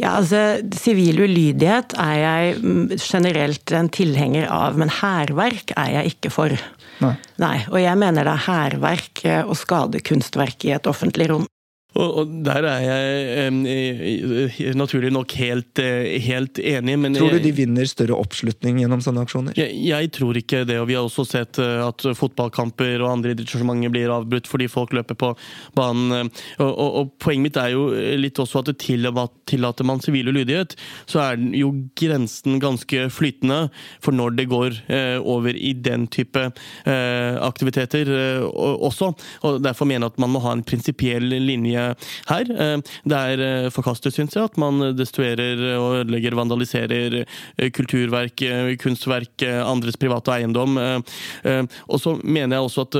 [0.01, 6.15] Ja, altså Sivil ulydighet er jeg mm, generelt en tilhenger av, men hærverk er jeg
[6.15, 6.55] ikke for.
[7.03, 7.15] Nei.
[7.41, 7.57] Nei.
[7.71, 11.49] Og jeg mener det er hærverk å eh, skade kunstverk i et offentlig rom.
[11.95, 16.97] Og, der er jeg naturlig nok helt, eh, helt enig.
[16.99, 19.55] Men tror du de vinner større oppslutning gjennom sånne aksjoner?
[19.55, 20.79] Jeg, jeg, tror ikke det.
[20.81, 24.95] og Vi har også sett eh, at fotballkamper og andre idrettsarrangementer blir avbrutt fordi folk
[24.97, 25.31] løper på
[25.77, 26.31] banen.
[26.59, 27.87] Og, og, og, Poenget mitt er jo
[28.19, 30.75] litt også at tillater man sivil ulydighet,
[31.09, 33.69] så er jo grensen ganske flytende
[34.03, 39.13] for når det går eh, over i den type eh, aktiviteter eh, også.
[39.47, 41.84] og Derfor mener jeg at man må ha en prinsipiell linje
[42.29, 42.51] her.
[42.51, 48.43] Eh, det er eh, forkastet, syns jeg, at man destruerer og ødelegger, vandaliserer eh, kulturverk,
[48.81, 50.77] kunstverk, andres private eiendom.
[50.77, 52.97] Og så mener jeg også at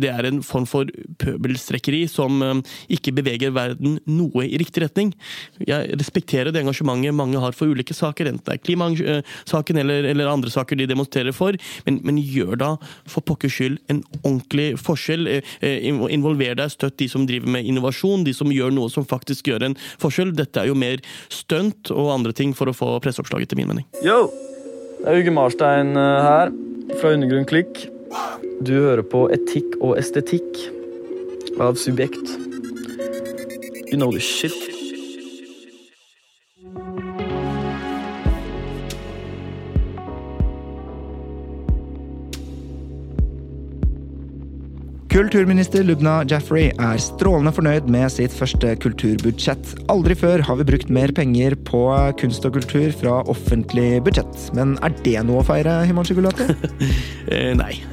[0.00, 0.88] det er en form for
[1.20, 2.42] pøbelstrekkeri som
[2.92, 5.12] ikke beveger verden noe i riktig retning.
[5.66, 10.30] Jeg respekterer det engasjementet mange har for ulike saker, enten det er klimasaken eller, eller
[10.30, 12.70] andre saker de demonstrerer for, men, men gjør da
[13.08, 15.28] for pokkers skyld en ordentlig forskjell.
[15.62, 19.48] Involver deg, støtt de som driver med innovasjon organisasjon, de som gjør noe som faktisk
[19.48, 20.34] gjør en forskjell.
[20.34, 23.86] Dette er jo mer stunt og andre ting for å få presseoppslaget, til min mening.
[24.02, 24.30] Yo!
[24.98, 26.50] Det er Uge Marstein eh, her,
[26.98, 27.86] fra Undergrunn Klikk.
[28.60, 30.58] Du hører på Etikk og estetikk
[31.60, 32.34] av Subjekt.
[33.88, 34.77] You know the shit.
[45.08, 49.70] Kulturminister Lubna Jaffrey er strålende fornøyd med sitt første kulturbudsjett.
[49.88, 51.80] Aldri før har vi brukt mer penger på
[52.20, 54.42] kunst og kultur fra offentlig budsjett.
[54.58, 56.48] Men er det noe å feire, Himanshi Gulati?
[57.28, 57.74] Eh, nei.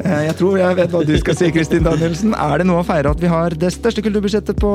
[0.00, 2.30] Eh, Jeg tror jeg vet hva du skal si, Kristin Danielsen.
[2.32, 4.70] Er det noe å feire at vi har det største kulturbudsjettet på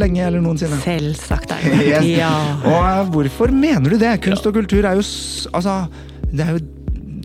[0.00, 0.78] lenge eller noensinne?
[0.80, 2.06] Selvsagt er det Yes.
[2.22, 2.30] Ja.
[2.62, 4.14] Og eh, hvorfor mener du det?
[4.24, 5.04] Kunst og kultur er jo
[5.52, 5.74] Altså,
[6.30, 6.62] det er jo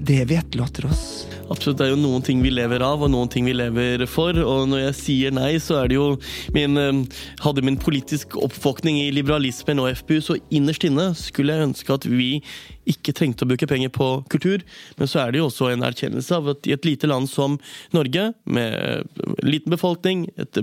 [0.05, 1.05] det vi etterlater oss.
[1.45, 4.33] Absolutt, Det er jo noen ting vi lever av, og noen ting vi lever for.
[4.41, 6.07] Og når jeg sier nei, så er det jo
[6.55, 7.03] min eh,
[7.43, 12.07] Hadde min politisk oppvåkning i liberalismen og FPU, så innerst inne skulle jeg ønske at
[12.09, 12.31] vi
[12.89, 14.63] ikke trengte å bruke penger på kultur.
[14.99, 17.57] Men så er det jo også en erkjennelse av at i et lite land som
[17.95, 20.59] Norge, med liten befolkning, et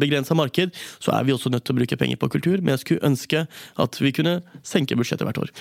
[0.00, 2.58] begrensa marked, så er vi også nødt til å bruke penger på kultur.
[2.60, 3.46] Men jeg skulle ønske
[3.80, 5.54] at vi kunne senke budsjettet hvert år.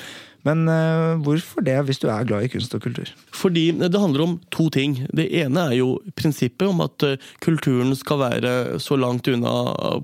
[0.48, 3.10] Men uh, hvorfor det, hvis du er glad i kunst og kultur?
[3.36, 4.96] Fordi det handler om to ting.
[5.16, 9.52] Det ene er jo prinsippet om at eh, kulturen skal være så langt unna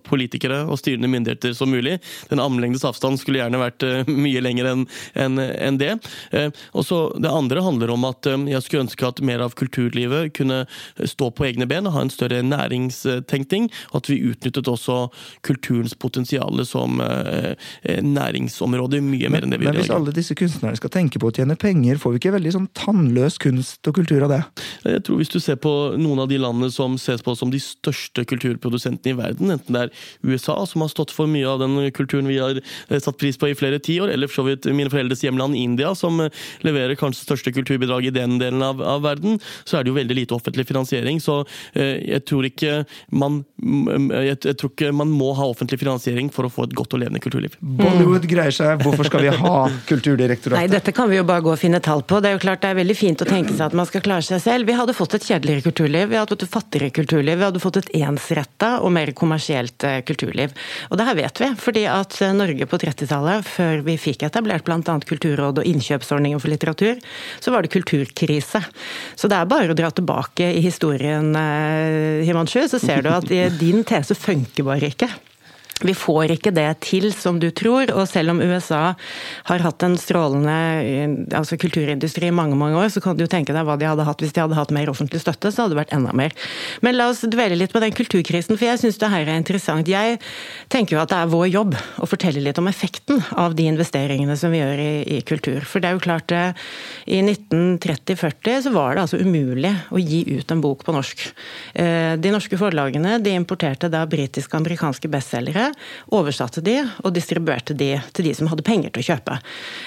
[0.07, 1.97] politikere og styrende myndigheter som mulig.
[2.31, 4.85] Den armlengdes avstand skulle gjerne vært eh, mye lenger enn
[5.25, 5.94] en, enn det.
[6.31, 9.55] Eh, Og så Det andre handler om at eh, jeg skulle ønske at mer av
[9.58, 10.65] kulturlivet kunne
[11.03, 13.69] stå på egne ben og ha en større næringstenkning.
[13.91, 15.10] Og at vi utnyttet også
[15.45, 20.15] kulturens potensial som eh, eh, næringsområde mye mer enn det vi gjør Men hvis alle
[20.15, 23.88] disse kunstnerne skal tenke på å tjene penger, får vi ikke veldig sånn tannløs kunst
[23.89, 24.41] og kultur av det?
[24.86, 27.60] Jeg tror Hvis du ser på noen av de landene som ses på som de
[27.62, 29.93] største kulturprodusentene i verden, enten det er
[30.25, 33.49] USA, som har stått for mye av den kulturen vi har eh, satt pris på
[33.51, 37.26] i flere tiår, eller for så vidt mine foreldres hjemland India, som eh, leverer kanskje
[37.26, 40.67] største kulturbidrag i den delen av, av verden, så er det jo veldig lite offentlig
[40.69, 41.21] finansiering.
[41.24, 41.41] Så
[41.74, 42.82] eh, jeg tror ikke
[43.13, 46.76] man mm, jeg, jeg tror ikke man må ha offentlig finansiering for å få et
[46.78, 47.58] godt og levende kulturliv.
[47.60, 49.56] Bollywood greier seg, hvorfor skal vi ha
[49.89, 50.60] Kulturdirektoratet?
[50.60, 52.19] Nei, dette kan vi jo bare gå og finne tall på.
[52.24, 54.26] Det er jo klart det er veldig fint å tenke seg at man skal klare
[54.26, 54.69] seg selv.
[54.69, 57.80] Vi hadde fått et kjedeligere kulturliv, vi hadde fått et fattigere kulturliv, vi hadde fått
[57.82, 60.56] et ensretta og mer kommersielt eh, kulturliv.
[60.89, 64.65] Og det her vet vi, fordi at eh, Norge på 30-tallet, før vi fikk etablert
[64.67, 64.80] bl.a.
[65.06, 66.99] Kulturrådet og innkjøpsordningen for litteratur,
[67.43, 68.63] så var det kulturkrise.
[69.15, 73.29] Så det er bare å dra tilbake i historien, eh, Himanshu, så ser du at
[73.31, 75.11] eh, din tese funker bare ikke.
[75.83, 78.93] Vi får ikke det til som du tror, og selv om USA
[79.49, 83.51] har hatt en strålende eh, altså kulturindustri i mange mange år, så kan du tenke
[83.51, 85.81] deg hva de hadde hatt hvis de hadde hatt mer offentlig støtte, så hadde det
[85.81, 86.31] vært enda mer.
[86.79, 89.91] Men la oss dvele litt på den kulturkrisen, for jeg syns det her er interessant.
[89.91, 90.21] Jeg
[90.71, 94.39] tenker jo at det er vår jobb å fortelle litt om effekten av de investeringene
[94.39, 95.67] som vi gjør i, i kultur.
[95.67, 96.55] For det er jo klart, det,
[97.11, 101.27] i 1930-40 så var det altså umulig å gi ut en bok på norsk.
[101.75, 105.64] Eh, De norske forlagene de importerte da britiske og
[106.15, 109.38] oversatte de og distribuerte de til de som hadde penger til å kjøpe.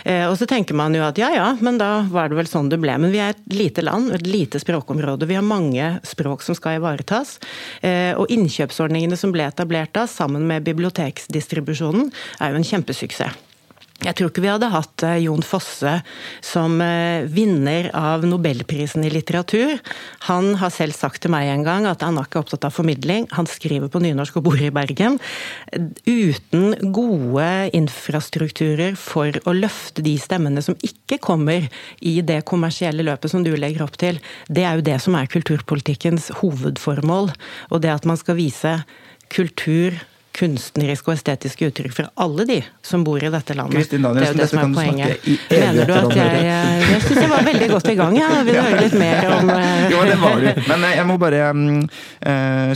[0.05, 2.69] Eh, Og så tenker man jo at ja ja, men da var det vel sånn
[2.71, 2.99] det ble.
[2.99, 5.27] Men vi er et lite land, et lite språkområde.
[5.29, 7.39] Vi har mange språk som skal ivaretas.
[7.83, 12.11] Eh, Og innkjøpsordningene som ble etablert da, sammen med biblioteksdistribusjonen,
[12.41, 13.48] er jo en kjempesuksess.
[13.99, 15.97] Jeg tror ikke vi hadde hatt eh, Jon Fosse
[16.45, 19.73] som eh, vinner av Nobelprisen i litteratur.
[20.29, 23.27] Han har selv sagt til meg en gang at han er ikke opptatt av formidling.
[23.35, 25.19] Han skriver på nynorsk og bor i Bergen.
[26.07, 31.67] Uten gode infrastrukturer for å løfte de stemmene som ikke kommer
[31.99, 35.33] i det kommersielle løpet som du legger opp til, det er jo det som er
[35.33, 37.33] kulturpolitikkens hovedformål.
[37.75, 38.77] Og det at man skal vise
[39.35, 39.99] kultur
[40.39, 43.77] kunstneriske og estetiske uttrykk for alle de som bor i dette landet.
[43.79, 45.29] Kristin Danielsen, det er jo det som er poenget.
[45.51, 48.29] Mener du at jeg eh, Jeg syns jeg var veldig godt i gang, ja.
[48.47, 50.49] Vil du høre litt mer om eh, Jo, det var du.
[50.69, 51.81] Men eh, jeg må bare mm,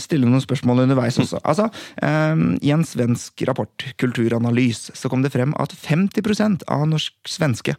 [0.02, 1.40] stille noen spørsmål underveis også.
[1.46, 1.68] Altså,
[2.02, 7.76] I en svensk rapport, Kulturanalys, så kom det frem at 50% av norsk-svenske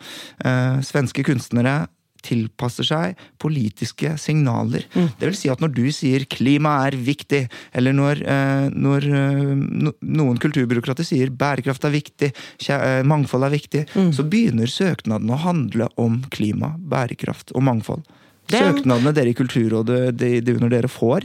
[0.83, 1.83] svenske kunstnere
[2.23, 4.85] tilpasser seg politiske signaler.
[5.19, 9.53] Det vil si at når du sier 'klima er viktig', eller når, eh, når eh,
[9.55, 12.31] no, noen kulturbyråkrater sier 'bærekraft er viktig',
[12.69, 18.03] eh, 'mangfold er viktig', så begynner søknaden å handle om klima, bærekraft og mangfold.
[18.47, 21.23] Det Søknadene dere i Kulturrådet de, de under dere får,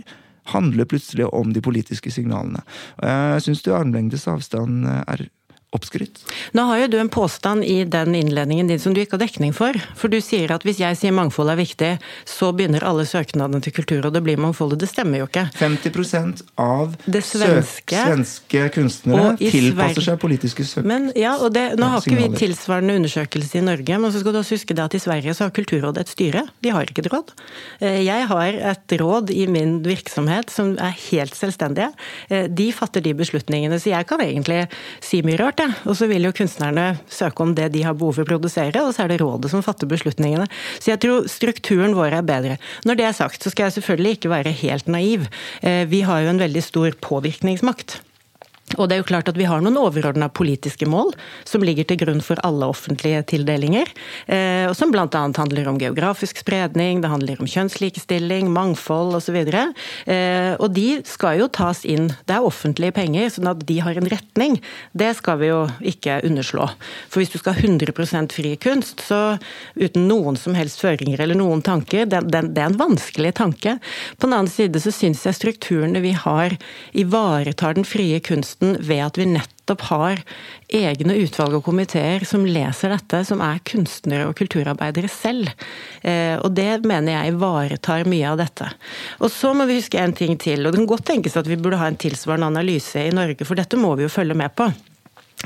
[0.55, 2.63] handler plutselig om de politiske signalene.
[3.03, 5.29] Jeg syns du armlengdes avstand er
[5.77, 6.23] oppskrytt?
[6.57, 9.53] Nå har jo du en påstand i den innledningen din som du ikke har dekning
[9.57, 9.77] for.
[9.99, 11.91] For du sier at hvis jeg sier mangfold er viktig,
[12.29, 14.81] så begynner alle søknadene til Kulturrådet å bli mangfoldet.
[14.81, 15.45] Det stemmer jo ikke.
[15.59, 21.13] 50% av svenske- svenske kunstnere tilpasser seg politiske søknader.
[21.21, 24.41] Ja, og det, Nå har ikke vi tilsvarende undersøkelse i Norge, men så skal du
[24.41, 26.47] også huske det at i Sverige så har Kulturrådet et styre.
[26.65, 27.35] De har ikke et råd.
[27.81, 31.93] Eh, Jeg har et råd i min virksomhet som er helt selvstendige.
[32.31, 34.69] Eh, De fatter de beslutningene, så jeg kan egentlig
[35.05, 35.77] si mye rart, jeg.
[35.89, 38.95] Og så vil jo kunstnerne søke om det de har behov for å produsere, og
[38.95, 40.49] så er det rådet som fatter beslutningene.
[40.79, 42.59] Så jeg tror strukturen vår er bedre.
[42.89, 45.29] Når det er sagt, så skal jeg selvfølgelig ikke være helt naiv.
[45.63, 48.01] Eh, Vi har jo en veldig stor påvirkningsmakt.
[48.77, 51.15] Og det er jo klart at vi har noen overordna politiske mål
[51.49, 53.89] som ligger til grunn for alle offentlige tildelinger.
[54.29, 55.09] eh, Og som bl.a.
[55.09, 59.39] handler om geografisk spredning, det handler om kjønnslikestilling, mangfold osv.
[60.07, 62.09] Eh, Og de skal jo tas inn.
[62.27, 64.61] Det er offentlige penger, sånn at de har en retning.
[64.93, 66.69] Det skal vi jo ikke underslå.
[67.09, 69.39] For hvis du skal ha 100% fri kunst, så
[69.79, 73.79] uten noen som helst føringer eller noen tanker, det, det er en vanskelig tanke.
[74.19, 76.59] På den annen side så syns jeg strukturene vi har
[76.93, 80.23] ivaretar den frie kunsten ved at vi nettopp har
[80.75, 85.51] egne utvalg og komiteer som leser dette, som er kunstnere og kulturarbeidere selv.
[86.03, 88.71] Eh, Og det mener jeg ivaretar mye av dette.
[89.21, 91.57] Og så må vi huske en ting til, og det kan godt tenkes at vi
[91.57, 94.71] burde ha en tilsvarende analyse i Norge, for dette må vi jo følge med på.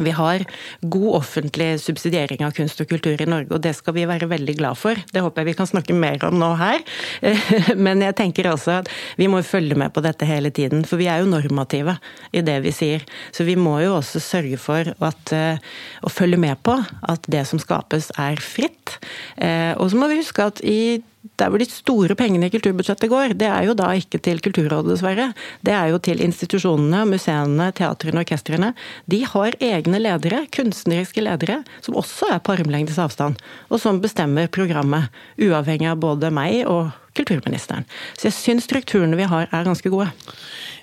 [0.01, 0.45] Vi har
[0.81, 4.55] god offentlig subsidiering av kunst og kultur i Norge, og det skal vi være veldig
[4.57, 4.97] glad for.
[5.13, 6.81] Det håper jeg vi kan snakke mer om nå her.
[7.87, 11.11] Men jeg tenker også at vi må følge med på dette hele tiden, for vi
[11.13, 11.99] er jo normative
[12.33, 13.05] i det vi sier.
[13.37, 15.61] Så vi må jo også sørge for at, eh,
[16.03, 18.99] å følge med på at det som skapes er fritt.
[19.37, 21.03] Eh, Og så må vi huske at i
[21.39, 24.91] der hvor de store pengene i kulturbudsjettet går, det er jo da ikke til Kulturrådet,
[24.91, 25.29] dessverre.
[25.63, 28.73] Det er jo til institusjonene, museene, teatrene og orkestrene.
[29.11, 33.39] De har egne ledere, kunstneriske ledere, som også er på armlengdes avstand.
[33.71, 37.87] Og som bestemmer programmet, uavhengig av både meg og kulturministeren.
[38.17, 40.11] Så jeg syns strukturene vi har er ganske gode.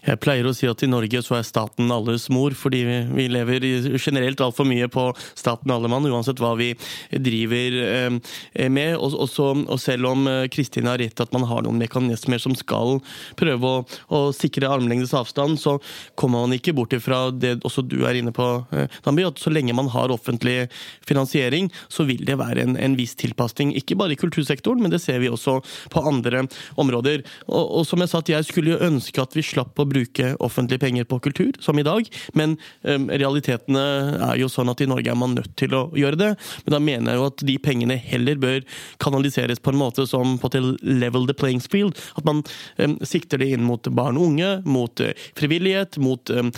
[0.05, 3.27] Jeg pleier å si at i Norge så er staten alles mor, fordi vi, vi
[3.31, 3.65] lever
[3.99, 6.71] generelt altfor mye på staten alle mann, uansett hva vi
[7.12, 8.95] driver eh, med.
[8.97, 12.41] Og, og, så, og selv om eh, Kristin har rett at man har noen mekanismer
[12.41, 12.99] som skal
[13.39, 13.83] prøve å,
[14.15, 15.77] å sikre armlengdes avstand, så
[16.19, 19.51] kommer man ikke bort ifra det også du er inne på, eh, Nambi, at så
[19.53, 20.69] lenge man har offentlig
[21.07, 23.73] finansiering, så vil det være en, en viss tilpasning.
[23.77, 25.59] Ikke bare i kultursektoren, men det ser vi også
[25.91, 26.45] på andre
[26.79, 27.25] områder.
[27.49, 30.82] Og, og som jeg sa, at jeg skulle ønske at vi slapp å bruke offentlige
[30.82, 33.84] penger på kultur, som i dag, men um, realitetene
[34.30, 36.30] er jo sånn at i Norge er man nødt til å gjøre det.
[36.65, 38.60] Men da mener jeg jo at de pengene heller bør
[39.04, 41.97] kanaliseres på en måte som på til level the playing field.
[42.19, 42.43] At man
[42.78, 46.54] um, sikter det inn mot barn og unge, mot uh, frivillighet, mot um,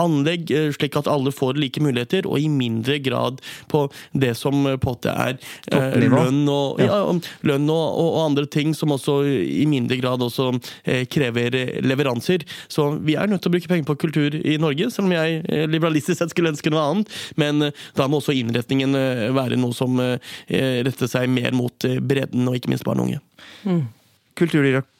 [0.00, 3.42] anlegg, uh, slik at alle får like muligheter, og i mindre grad
[3.72, 5.38] på det som uh, på en er
[5.74, 7.00] uh, lønn og, ja.
[7.46, 10.50] lønn og, og, og andre ting som også i mindre grad også
[10.84, 12.44] eh, krever eh, leveranser.
[12.74, 15.42] Så vi er nødt til å bruke penger på kultur i Norge, selv om jeg
[15.44, 17.12] eh, liberalistisk sett skulle ønske noe annet.
[17.40, 20.00] Men eh, da må også innretningen eh, være noe som
[20.48, 23.22] retter seg mer mot bredden, og ikke minst barn og unge.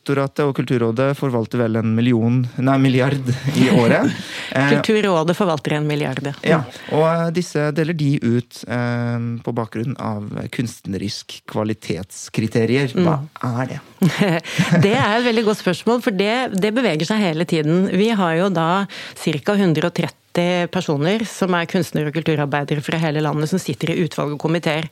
[0.04, 4.10] Kulturdirektoratet og Kulturrådet forvalter vel en million, nei, milliard i året.
[4.52, 6.20] Eh, Kulturrådet forvalter en milliard.
[6.44, 6.60] ja.
[6.92, 12.92] og disse deler de ut eh, på bakgrunn av kunstnerisk kvalitetskriterier.
[13.00, 13.22] Hva
[13.64, 13.80] er det?
[14.84, 17.86] Det er et veldig godt spørsmål, for det, det beveger seg hele tiden.
[17.96, 18.84] Vi har jo da
[19.16, 19.56] ca.
[19.56, 20.12] 130
[20.74, 24.88] personer som er kunstnere og kulturarbeidere fra hele landet som sitter i utvalg og komiteer.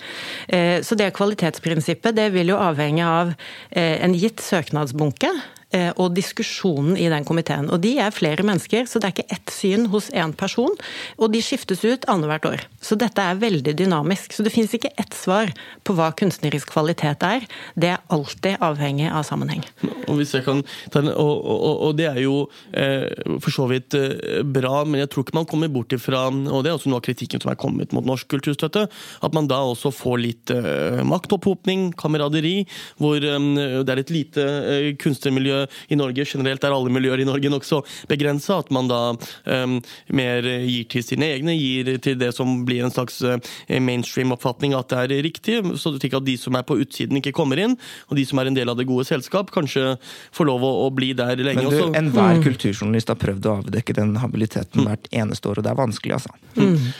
[0.46, 3.33] Eh, Så det kvalitetsprinsippet det vil jo avhenge av
[3.75, 5.62] eh, en gitt søknadsbunke eh,
[5.97, 7.71] og diskusjonen i den komiteen.
[7.73, 10.75] Og de er flere mennesker, så det er ikke ett syn hos én person.
[11.19, 12.65] Og de skiftes ut annethvert år.
[12.83, 14.35] Så dette er veldig dynamisk.
[14.37, 15.53] Så det fins ikke ett svar
[15.87, 17.47] på hva kunstnerisk kvalitet er.
[17.79, 19.65] Det er alltid avhengig av sammenheng.
[20.07, 22.37] Og, hvis jeg kan og, og, og det er jo
[22.77, 23.09] eh,
[23.43, 26.71] for så vidt eh, bra, men jeg tror ikke man kommer bort ifra og det
[26.71, 28.85] er også noe av kritikken som er kommet mot norsk kulturstøtte,
[29.27, 32.63] at man da også får litt eh, maktopphopning, kameraderi,
[33.01, 33.49] hvor eh,
[33.83, 37.83] det er et lite eh, kunstnermiljø i Norge generelt, er alle miljøer i Norge nokså
[38.11, 39.79] begrensa, at man da um,
[40.14, 43.38] mer gir til sine egne, gir til det som blir en slags eh,
[43.83, 47.61] mainstream-oppfatning at det er riktig, så slik at de som er på utsiden ikke kommer
[47.61, 47.77] inn,
[48.09, 49.96] og de som er en del av det gode selskap, kanskje
[50.35, 51.64] får lov å, å bli der lenge.
[51.64, 51.92] Men du, også.
[51.98, 56.18] enhver kulturjournalist har prøvd å avdekke den habiliteten hvert eneste år, og det er vanskelig,
[56.20, 56.90] altså.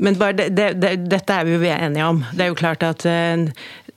[0.00, 2.22] Men bare det, det, det, dette er vi jo enige om.
[2.32, 3.50] Det er jo klart at eh,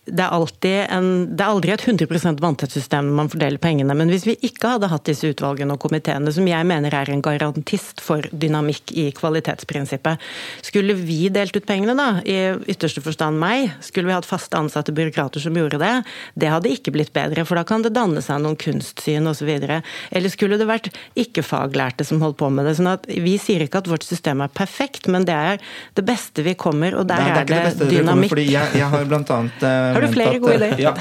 [0.03, 3.95] det er, en, det er aldri et 100 vanntett system når man fordeler pengene.
[3.95, 7.23] Men hvis vi ikke hadde hatt disse utvalgene og komiteene, som jeg mener er en
[7.23, 10.19] garantist for dynamikk i kvalitetsprinsippet,
[10.65, 14.91] skulle vi delt ut pengene, da, i ytterste forstand meg, skulle vi hatt faste ansatte
[14.95, 15.93] byråkrater som gjorde det,
[16.35, 19.53] det hadde ikke blitt bedre, for da kan det danne seg noen kunstsyn osv.
[19.55, 22.75] Eller skulle det vært ikke-faglærte som holdt på med det.
[22.81, 25.63] sånn at Vi sier ikke at vårt system er perfekt, men det er
[25.95, 28.35] det beste vi kommer, og der Nei, er det, det, det dynamikk.
[28.35, 30.79] Fordi jeg, jeg har blant annet eh, Har du flere at, gode ideer?
[30.81, 30.93] Ja.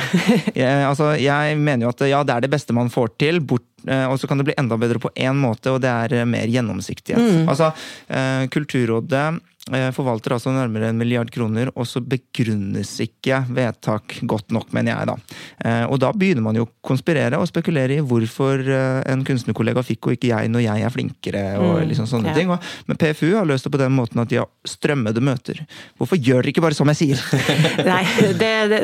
[0.54, 3.40] Jeg, altså, jeg mener jo at ja, det er det beste man får til.
[3.40, 6.20] bort eh, og så kan det bli enda bedre på én måte, og det er
[6.20, 7.42] eh, mer gjennomsiktighet.
[7.42, 7.48] Mm.
[7.52, 7.72] Altså,
[8.08, 9.26] eh, Kulturrådet
[9.70, 14.96] eh, forvalter altså nærmere en milliard kroner, og så begrunnes ikke vedtak godt nok, mener
[14.96, 15.16] jeg da.
[15.64, 19.82] Eh, Og da begynner man jo å konspirere og spekulere i hvorfor eh, en kunstnerkollega
[19.86, 22.34] fikk og ikke jeg når jeg er flinkere, og Mm, liksom sånne ja.
[22.34, 22.50] ting.
[22.86, 25.62] Men PFU har løst det på den måten at de har strømmede møter.
[25.98, 27.22] Hvorfor gjør dere ikke bare som jeg sier?
[27.92, 28.02] Nei,
[28.38, 28.80] det, det,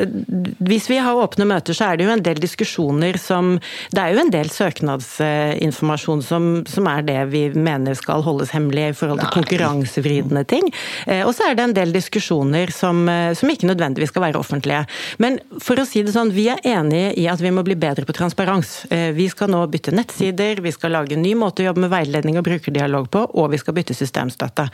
[0.69, 3.59] hvis vi har åpne møter, så er det jo en del diskusjoner som
[3.93, 8.89] Det er jo en del søknadsinformasjon som, som er det vi mener skal holdes hemmelig
[8.91, 9.37] i forhold til Nei.
[9.39, 10.68] konkurransevridende ting.
[11.07, 14.39] Eh, Og så er det en del diskusjoner som, eh, som ikke nødvendigvis skal være
[14.41, 14.87] offentlige.
[15.19, 18.05] Men for å si det sånn, vi er enige i at vi må bli bedre
[18.07, 18.87] på transparens.
[18.91, 21.91] Eh, Vi skal nå bytte nettsider, vi skal lage en ny måte å jobbe med
[21.91, 24.69] veiledning og brukerdialog på, og vi skal bytte systemstøtte.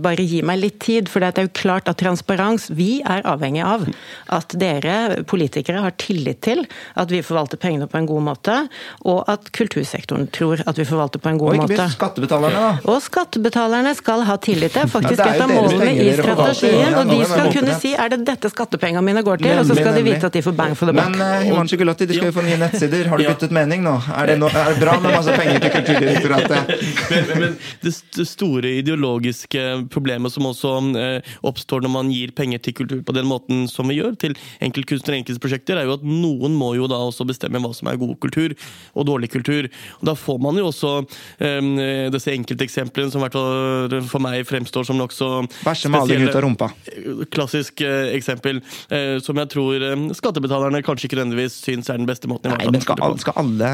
[0.00, 3.62] Bare gi meg litt tid, for det er jo klart at transparens Vi er avhengig
[3.64, 3.86] av
[4.28, 8.68] at dere politikere har tillit til at vi forvalter pengene på en god måte,
[9.04, 11.64] og at kultursektoren tror at vi forvalter på en god måte.
[11.64, 12.72] Og ikke minst skattebetalerne, da.
[12.90, 14.72] Og skattebetalerne skal ha tillit.
[14.72, 16.96] til faktisk Ja, er et av målene i strategien.
[17.00, 19.98] Og de skal kunne si er det dette skattepengene mine går til, og så skal
[19.98, 21.10] de vite at de får bang for the buck.
[21.16, 23.10] Men uh, Himanshu Gulati, de skal jo få nye nettsider.
[23.10, 23.96] Har du byttet mening nå?
[24.16, 26.74] Er det, no, er det bra med masse penger til Kulturdirektoratet?
[27.12, 32.62] men, men, men det store ideologiske problemet som også eh, oppstår når man gir penger
[32.64, 36.06] til kultur på den måten som vi gjør, til enkeltkunstnere og enkeltprosjekter, er jo at
[36.06, 38.54] noen må jo da også bestemme hva som er god kultur
[38.94, 39.68] og dårlig kultur.
[40.00, 41.70] Og da får man jo også um,
[42.14, 45.30] disse enkelteksemplene som i hvert fall for meg fremstår som nokså
[45.64, 46.70] Bæsje maling ut av rumpa.
[47.32, 48.60] klassisk eh, eksempel,
[48.90, 52.52] eh, som jeg tror eh, skattebetalerne kanskje ikke nødvendigvis syns er den beste måten.
[52.56, 53.70] Nei, men skal, kultur alle- skal alle,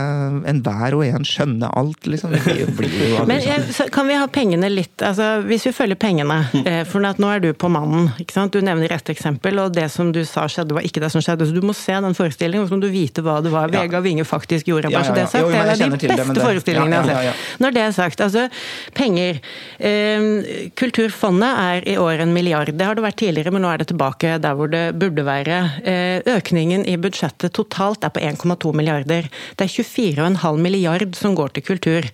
[0.53, 2.35] enhver og en, skjønne alt, liksom?
[2.37, 3.49] Det blir jo, aldri Men sånn.
[3.51, 6.37] jeg, så kan vi ha pengene litt altså Hvis vi følger pengene
[6.67, 8.11] eh, For at nå er du på mannen.
[8.21, 8.53] ikke sant?
[8.55, 11.47] Du nevner ett eksempel, og det som du sa skjedde, var ikke det som skjedde.
[11.49, 13.83] Så du må se den forestillingen, og så må du vite hva det var Ja.
[13.87, 14.91] Vegard Winge faktisk gjorde.
[14.93, 15.27] Ja, Bare så ja, det ja.
[15.27, 15.43] er sagt.
[15.43, 17.09] Jo, jo, Det er jeg kjenner de til det, beste men det- forestillingene ja, jeg
[17.09, 17.61] ja, har ja, sett.
[17.64, 18.47] Når det er sagt, altså
[18.95, 19.41] penger.
[21.07, 22.73] Eh, Kulturfondet er i år en milliard.
[22.75, 25.59] Det har det vært tidligere, men nå er det tilbake der hvor det burde være.
[25.87, 29.29] Eh, Økningen i budsjettet totalt er på 1,2 milliarder.
[29.57, 32.09] Det er 24,5 milliard som går til kultur.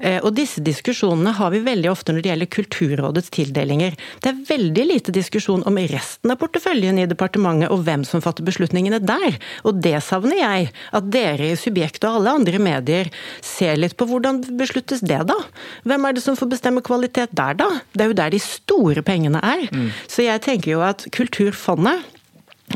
[0.00, 3.96] Eh, Og disse diskusjonene har vi veldig ofte når det gjelder Kulturrådets tildelinger.
[4.22, 8.44] Det er veldig lite diskusjon om resten av porteføljen i departementet og hvem som fatter
[8.44, 9.38] beslutningene der.
[9.64, 10.72] Og det savner jeg.
[10.92, 13.10] At dere i Subjekt og alle andre medier
[13.42, 15.36] ser litt på hvordan besluttes det, da?
[15.84, 17.68] Hvem er det som får bestemme kvalitet der, da?
[17.92, 19.66] Det er jo der de store pengene er.
[20.10, 22.06] Så jeg tenker jo at Kulturfondet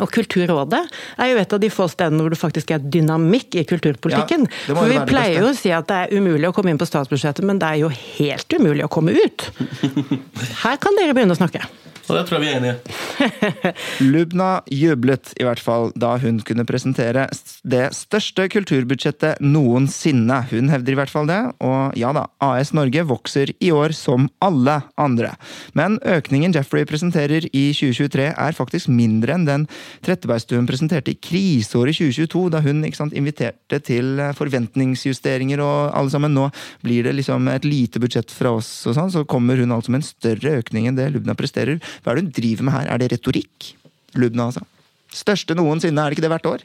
[0.00, 0.80] og Kulturrådet
[1.20, 4.46] er jo et av de få stedene hvor det faktisk er dynamikk i kulturpolitikken.
[4.70, 6.88] Ja, For vi pleier jo å si at det er umulig å komme inn på
[6.88, 9.48] statsbudsjettet, men det er jo helt umulig å komme ut.
[10.64, 11.66] Her kan dere begynne å snakke.
[12.12, 12.74] Og det tror jeg vi er enige.
[12.76, 13.72] i.
[14.12, 17.24] Lubna jublet i hvert fall da hun kunne presentere
[17.64, 20.42] det største kulturbudsjettet noensinne.
[20.50, 24.28] Hun hevder i hvert fall det, og ja da, AS Norge vokser i år som
[24.44, 25.32] alle andre.
[25.78, 29.66] Men økningen Jeffrey presenterer i 2023 er faktisk mindre enn den
[30.04, 36.36] Trettebergstuen presenterte i kriseåret 2022, da hun sant, inviterte til forventningsjusteringer og alle sammen.
[36.36, 36.50] Nå
[36.84, 40.02] blir det liksom et lite budsjett fra oss, og sånn, så kommer hun altså med
[40.02, 41.80] en større økning enn det Lubna presterer.
[42.02, 42.88] Hva er det hun driver med her?
[42.94, 43.72] Er det retorikk?
[44.18, 44.64] Lubna, altså.
[45.12, 46.64] Største noensinne, er det ikke det hvert år?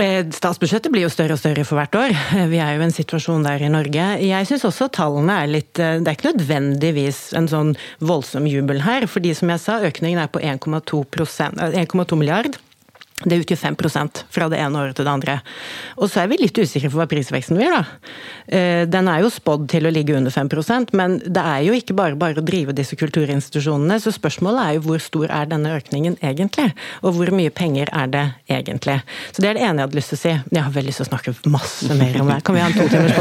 [0.00, 2.14] Eh, Statsbudsjettet blir jo større og større for hvert år.
[2.38, 4.04] Eh, Vi er jo i en situasjon der i Norge.
[4.22, 8.80] Jeg syns også tallene er litt eh, Det er ikke nødvendigvis en sånn voldsom jubel
[8.86, 9.06] her.
[9.10, 12.56] fordi som jeg sa, økningen er på 1,2 prosent- eh, 1,2 milliard.
[13.24, 15.34] Det utgjør 5% fra det ene året til det andre.
[16.00, 17.82] Og så er vi litt usikre på hva prisveksten blir, da.
[18.48, 21.94] Eh, Den er jo spådd til å ligge under 5% men det er jo ikke
[21.96, 24.00] bare bare å drive disse kulturinstitusjonene.
[24.00, 26.70] Så spørsmålet er jo hvor stor er denne økningen egentlig?
[27.02, 29.00] Og hvor mye penger er det egentlig?
[29.32, 30.34] Så det er det ene jeg hadde lyst til å si.
[30.56, 32.40] Jeg har veldig lyst til å snakke masse mer om det.
[32.44, 33.14] Kan vi ha en to timers?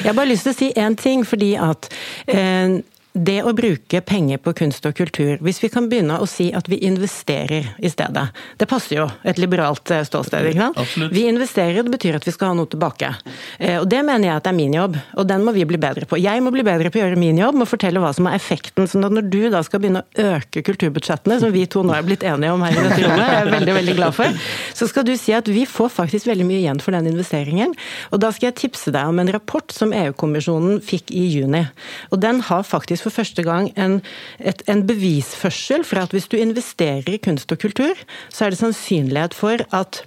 [0.00, 1.90] Jeg har bare lyst til å si én ting, fordi at
[2.30, 2.78] eh,
[3.20, 6.68] det å bruke penger på kunst og kultur, hvis vi kan begynne å si at
[6.70, 10.46] vi investerer i stedet Det passer jo et liberalt eh, ståsted.
[10.50, 10.78] ikke sant?
[10.80, 11.12] Absolutt.
[11.12, 13.10] Vi investerer, det betyr at vi skal ha noe tilbake.
[13.58, 16.08] Eh, Og det mener jeg at er min jobb, og den må vi bli bedre
[16.08, 16.16] på.
[16.20, 18.38] Jeg må bli bedre på å gjøre min jobb, med å fortelle hva som er
[18.38, 18.88] effekten.
[18.88, 22.06] sånn at når du da skal begynne å øke kulturbudsjettene, som vi to nå er
[22.06, 24.40] blitt enige om her i dette rommet, jeg er veldig, veldig glad for,
[24.80, 27.76] så skal du si at vi får faktisk veldig mye igjen for den investeringen.
[28.14, 31.66] Og da skal jeg tipse deg om en rapport som EU-kommisjonen fikk i juni.
[32.10, 34.00] Og den har faktisk for første gang en,
[34.40, 37.98] et, en bevisførsel for at hvis du investerer i kunst og kultur,
[38.28, 40.04] så er det sannsynlighet for at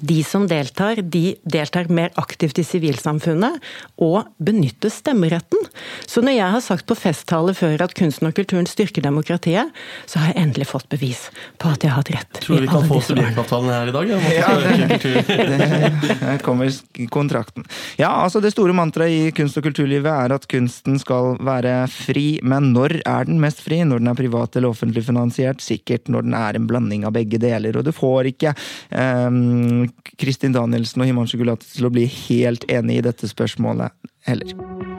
[0.00, 3.60] de som deltar, de deltar mer aktivt i sivilsamfunnet
[4.02, 5.60] og benytter stemmeretten.
[6.06, 9.72] Så når jeg har sagt på festtaler før at kunsten og kulturen styrker demokratiet,
[10.06, 11.26] så har jeg endelig fått bevis
[11.60, 12.40] på at jeg har hatt rett.
[12.44, 14.14] Tror du vi kan få studentavtalen her i dag?
[14.34, 16.18] Ja, det.
[16.22, 16.72] Her kommer
[17.12, 17.66] kontrakten.
[18.00, 22.38] Ja, altså Det store mantraet i kunst- og kulturlivet er at kunsten skal være fri,
[22.42, 23.82] men når er den mest fri?
[23.84, 25.62] Når den er privat eller offentlig finansiert?
[25.64, 27.78] Sikkert når den er en blanding av begge deler.
[27.78, 28.54] Og du får ikke
[28.90, 29.83] ehm,
[30.20, 33.94] Kristin Danielsen og Himanshu Gulati til å bli helt enig i dette spørsmålet
[34.28, 34.93] heller.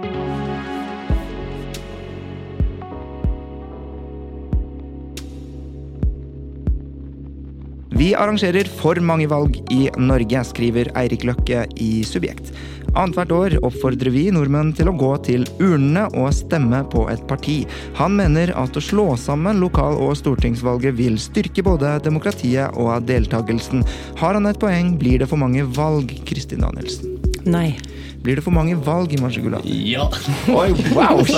[7.95, 12.49] Vi arrangerer for mange valg i Norge, skriver Eirik Løkke i Subjekt.
[12.95, 17.61] Annethvert år oppfordrer vi nordmenn til å gå til urnene og stemme på et parti.
[17.95, 23.87] Han mener at å slå sammen lokal- og stortingsvalget vil styrke både demokratiet og deltakelsen.
[24.19, 27.15] Har han et poeng, blir det for mange valg, Kristin Danielsen.
[27.47, 27.77] Nei.
[28.25, 29.71] Blir det for mange valg i Marsjegulati?
[29.93, 30.09] Ja.
[30.51, 31.21] Oi, wow!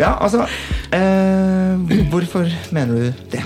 [0.00, 0.44] Ja, altså
[0.94, 3.42] eh, Hvorfor mener du det?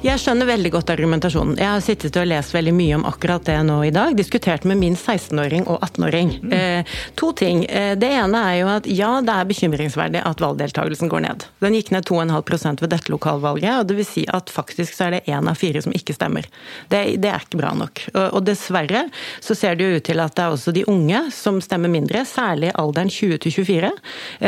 [0.00, 1.58] Jeg skjønner veldig godt argumentasjonen.
[1.60, 4.14] Jeg har sittet og lest veldig mye om akkurat det nå i dag.
[4.16, 6.30] Diskutert med min 16-åring og 18-åring.
[6.56, 7.66] Eh, to ting.
[7.68, 11.44] Eh, det ene er jo at ja, det er bekymringsverdig at valgdeltakelsen går ned.
[11.60, 15.18] Den gikk ned 2,5% ved dette lokalvalget, og det vil si at faktisk så er
[15.18, 16.48] det én av fire som ikke stemmer.
[16.88, 18.00] Det, det er ikke bra nok.
[18.14, 19.04] Og, og dessverre
[19.44, 22.24] så ser det jo ut til at det er også de unge som stemmer mindre,
[22.24, 23.92] særlig i alderen 20 til 24.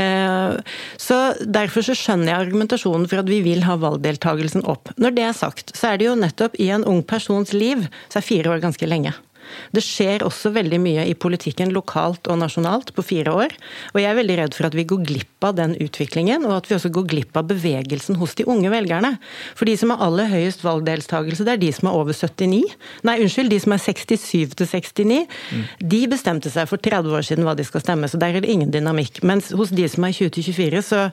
[0.00, 0.56] Eh,
[0.96, 4.96] så derfor så skjønner jeg argumentasjonen for at vi vil ha valgdeltakelsen opp.
[4.96, 8.20] Når det er sagt, så er det jo nettopp i en ung persons liv, så
[8.20, 9.14] er fire år ganske lenge.
[9.74, 13.54] Det skjer også veldig mye i politikken lokalt og nasjonalt på fire år.
[13.92, 16.70] Og jeg er veldig redd for at vi går glipp av den utviklingen, og at
[16.70, 19.14] vi også går glipp av bevegelsen hos de unge velgerne.
[19.58, 22.62] For de som har aller høyest valgdeltakelse, det er de som er over 79.
[23.08, 25.20] Nei, unnskyld, de som er 67 til 69.
[25.94, 28.52] De bestemte seg for 30 år siden hva de skal stemme, så der er det
[28.52, 29.22] ingen dynamikk.
[29.26, 31.04] Mens hos de som er 20 til 24, så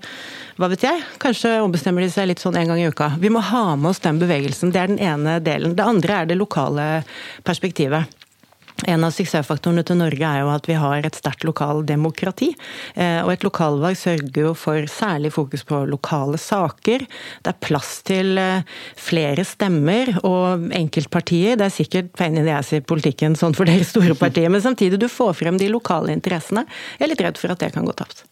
[0.59, 3.13] hva vet jeg, kanskje ombestemmer de seg litt sånn en gang i uka.
[3.21, 4.73] Vi må ha med oss den bevegelsen.
[4.75, 5.75] Det er den ene delen.
[5.77, 6.89] Det andre er det lokale
[7.47, 8.19] perspektivet.
[8.87, 12.53] En av suksessfaktorene til Norge er jo at vi har et sterkt lokaldemokrati.
[12.95, 17.03] Eh, og et lokalvalg sørger jo for særlig fokus på lokale saker.
[17.43, 18.63] Det er plass til eh,
[18.99, 21.59] flere stemmer og enkeltpartier.
[21.59, 24.63] Det er sikkert pain in the ass i politikken sånn for dere store partier, men
[24.63, 26.67] samtidig du får frem de lokale interessene.
[26.97, 28.28] Jeg er litt redd for at det kan gå tapt.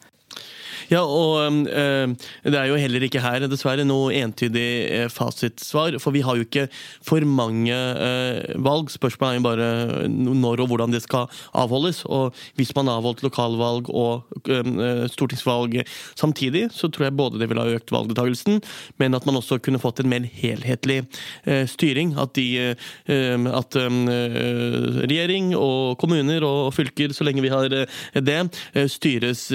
[0.87, 2.07] Ja, og eh,
[2.47, 5.97] det er jo heller ikke her dessverre noe entydig eh, fasitsvar.
[5.99, 6.67] For vi har jo ikke
[7.03, 8.91] for mange eh, valg.
[8.93, 9.67] Spørsmålet er jo bare
[10.07, 11.27] når og hvordan det skal
[11.57, 12.05] avholdes.
[12.07, 15.81] Og hvis man avholdt lokalvalg og eh, stortingsvalg
[16.15, 18.61] samtidig, så tror jeg både det ville ha økt valgdeltakelsen,
[19.01, 21.01] men at man også kunne fått en mer helhetlig
[21.69, 22.13] styring.
[22.17, 22.73] At, de,
[23.07, 28.37] at regjering og kommuner og fylker, så lenge vi har det,
[28.91, 29.47] styres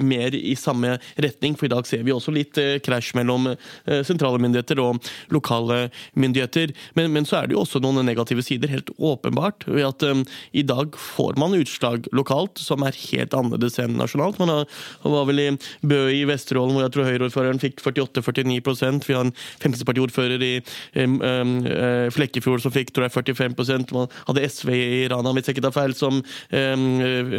[0.00, 1.56] mer i samme retning.
[1.58, 5.02] For i dag ser vi også litt eh, krasj mellom eh, sentrale myndigheter og
[5.34, 5.88] lokale
[6.18, 6.74] myndigheter.
[6.98, 9.66] Men, men så er det jo også noen negative sider, helt åpenbart.
[9.66, 14.38] ved at um, I dag får man utslag lokalt som er helt annerledes enn nasjonalt.
[14.42, 14.68] Man har,
[15.02, 15.48] var vel i
[15.84, 20.52] Bø i Vesterålen, hvor jeg tror Høyre-ordføreren fikk 48-49% Vi har en Fremskrittspartiordfører i
[21.00, 25.56] um, eh, Flekkefjord som fikk tror jeg 45% Man hadde SV i Rana, hvis jeg
[25.56, 26.84] ikke tar feil, som um,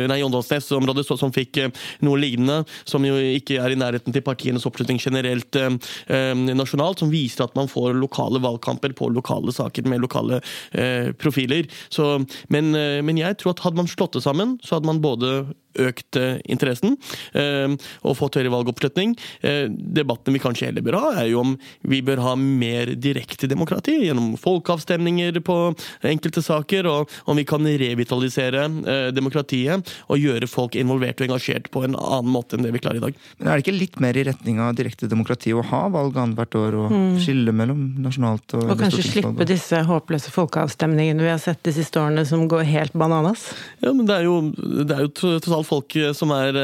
[0.09, 1.61] Nei, Åndalsnes-området, som fikk
[2.05, 2.63] noe lignende.
[2.88, 5.78] Som jo ikke er i nærheten til partienes oppslutning generelt eh,
[6.12, 10.41] eh, nasjonalt, som viser at man får lokale valgkamper på lokale saker med lokale
[10.74, 11.70] eh, profiler.
[11.89, 12.18] Så,
[12.53, 15.36] men, men jeg tror at hadde man slått det sammen, så hadde man både
[15.82, 16.95] økt interessen
[17.38, 17.73] eh,
[18.05, 19.15] og fått høyere valgoppslutning.
[19.45, 21.55] Eh, debatten vi kanskje heller bør ha, er jo om
[21.88, 25.57] vi bør ha mer direkte demokrati gjennom folkeavstemninger på
[26.05, 31.71] enkelte saker, og om vi kan revitalisere eh, demokratiet og gjøre folk involvert og engasjert
[31.73, 33.19] på en annen måte enn det vi klarer i dag.
[33.39, 36.59] Men Er det ikke litt mer i retning av direkte demokrati å ha valg annethvert
[36.59, 38.71] år og skille mellom nasjonalt og, Mm.
[38.73, 42.95] Og kanskje slippe disse håpløse folkeavstemningene vi har sett de siste årene som går helt
[42.97, 43.47] bananas.
[43.84, 46.59] Ja, men det er jo, det er jo tross alt folk som er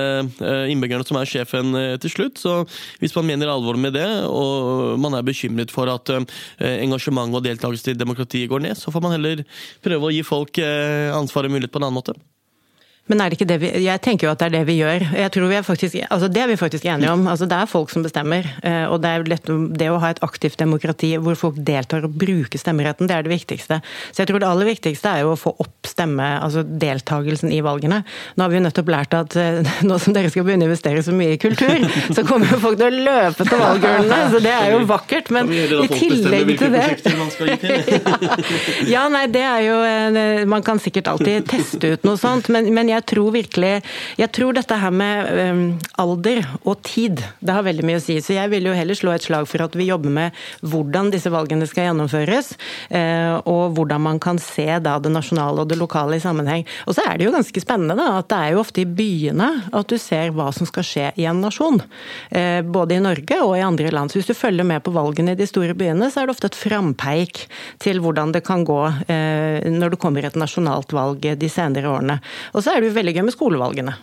[0.71, 2.41] innbyggerne som er sjefen til slutt.
[2.41, 2.57] Så
[3.01, 6.13] hvis man mener alvor med det, og man er bekymret for at
[6.61, 9.45] engasjement og deltakelse i demokratiet går ned, så får man heller
[9.83, 12.17] prøve å gi folk ansvar og mulighet på en annen måte.
[13.09, 15.03] Men er det ikke det vi Jeg tenker jo at det er det vi gjør.
[15.17, 17.25] Jeg tror vi er faktisk, altså Det er vi faktisk enige om.
[17.27, 18.45] Altså Det er folk som bestemmer.
[18.63, 19.45] Eh, og det er lett,
[19.79, 23.33] det å ha et aktivt demokrati hvor folk deltar og bruker stemmeretten, det er det
[23.33, 23.75] viktigste.
[24.11, 27.63] Så jeg tror det aller viktigste er jo å få opp stemme, altså deltakelsen i
[27.65, 28.03] valgene.
[28.37, 31.03] Nå har vi jo nettopp lært at eh, nå som dere skal begynne å investere
[31.03, 31.79] så mye i kultur,
[32.15, 34.19] så kommer jo folk til å løpe til valgurnene.
[34.35, 35.27] Så det er jo vakkert.
[35.33, 36.87] Men i tillegg til det
[38.93, 42.69] ja, nei, det er jo eh, Man kan sikkert alltid teste ut noe sånt, men,
[42.75, 43.71] men jeg tror virkelig
[44.19, 45.61] Jeg tror dette her med um,
[46.01, 48.17] alder og tid, det har veldig mye å si.
[48.23, 51.31] Så jeg vil jo heller slå et slag for at vi jobber med hvordan disse
[51.31, 52.53] valgene skal gjennomføres,
[52.93, 56.65] uh, og hvordan man kan se da det nasjonale og det lokale i sammenheng.
[56.87, 59.49] Og så er det jo ganske spennende da, at det er jo ofte i byene
[59.71, 61.81] at du ser hva som skal skje i en nasjon.
[62.33, 64.11] Uh, både i Norge og i andre land.
[64.11, 66.51] Så hvis du følger med på valgene i de store byene, så er det ofte
[66.51, 67.45] et frampeik
[67.81, 72.19] til hvordan det kan gå uh, når det kommer et nasjonalt valg de senere årene.
[72.55, 73.95] Og så er det jo veldig gøy med skolevalgene.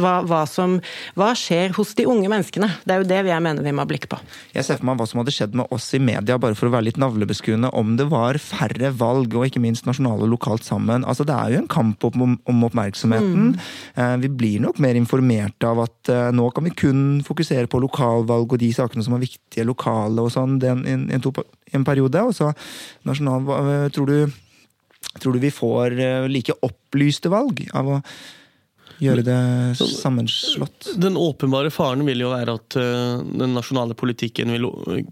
[0.00, 0.78] Hva, hva, som,
[1.18, 2.68] hva, skjer hos de unge menneskene?
[2.84, 4.18] Det er jo det jeg mener vi må ha blikk på.
[4.54, 6.74] Jeg ser for meg hva som hadde skjedd med oss i media, bare for å
[6.74, 11.04] være litt navlebeskuende, om det var færre valg, og ikke minst nasjonale og lokalt sammen.
[11.04, 13.54] Altså, Det er jo en kamp om, om oppmerksomheten.
[13.54, 14.20] Mm.
[14.24, 18.54] Vi blir nok mer informerte av at eh, nå kan vi kun fokusere på lokalvalg
[18.54, 22.22] og de sakene som er viktige lokale og sånn, en, en, en, periode.
[22.26, 22.52] Og så
[23.08, 24.40] nasjonal eh, Tror du
[25.18, 28.00] Tror du vi får eh, like opplyste valg av å
[29.00, 29.38] gjøre det
[29.78, 30.92] sammenslått?
[31.00, 34.68] Den åpenbare faren vil jo være at uh, den nasjonale politikken vil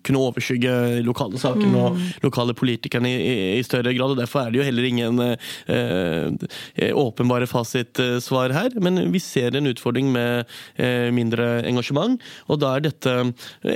[0.07, 1.77] kunne overskygge lokale saker mm.
[1.81, 4.15] og lokale politikerne i, i, større grad.
[4.15, 8.77] og Derfor er det jo heller ingen eh, åpenbare fasitsvar her.
[8.83, 10.45] Men vi ser en utfordring med
[10.77, 13.15] eh, mindre engasjement, og da er dette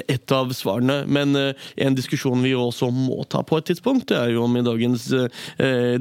[0.07, 1.03] et av svarene.
[1.07, 4.65] Men en diskusjon vi også må ta på et tidspunkt, det er jo om i
[4.67, 5.09] dagens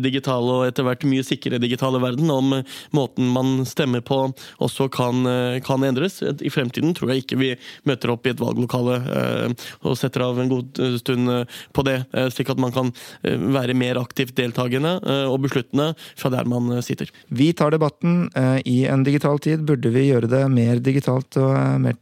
[0.02, 2.54] digitale og etter hvert mye sikre digitale verden, om
[2.96, 4.20] måten man stemmer på
[4.62, 6.22] også kan, eh, kan, endres.
[6.22, 7.52] I fremtiden tror jeg ikke vi
[7.88, 11.98] møter opp i et valglokale eh, og setter av en god stund eh, på det,
[12.34, 12.92] slik at man kan
[13.24, 14.94] være mer aktivt deltakende
[15.30, 17.10] og besluttende fra der man sitter.
[17.30, 18.28] Vi tar debatten.
[18.66, 21.98] I en digital tid burde vi gjøre det mer digitalt og mer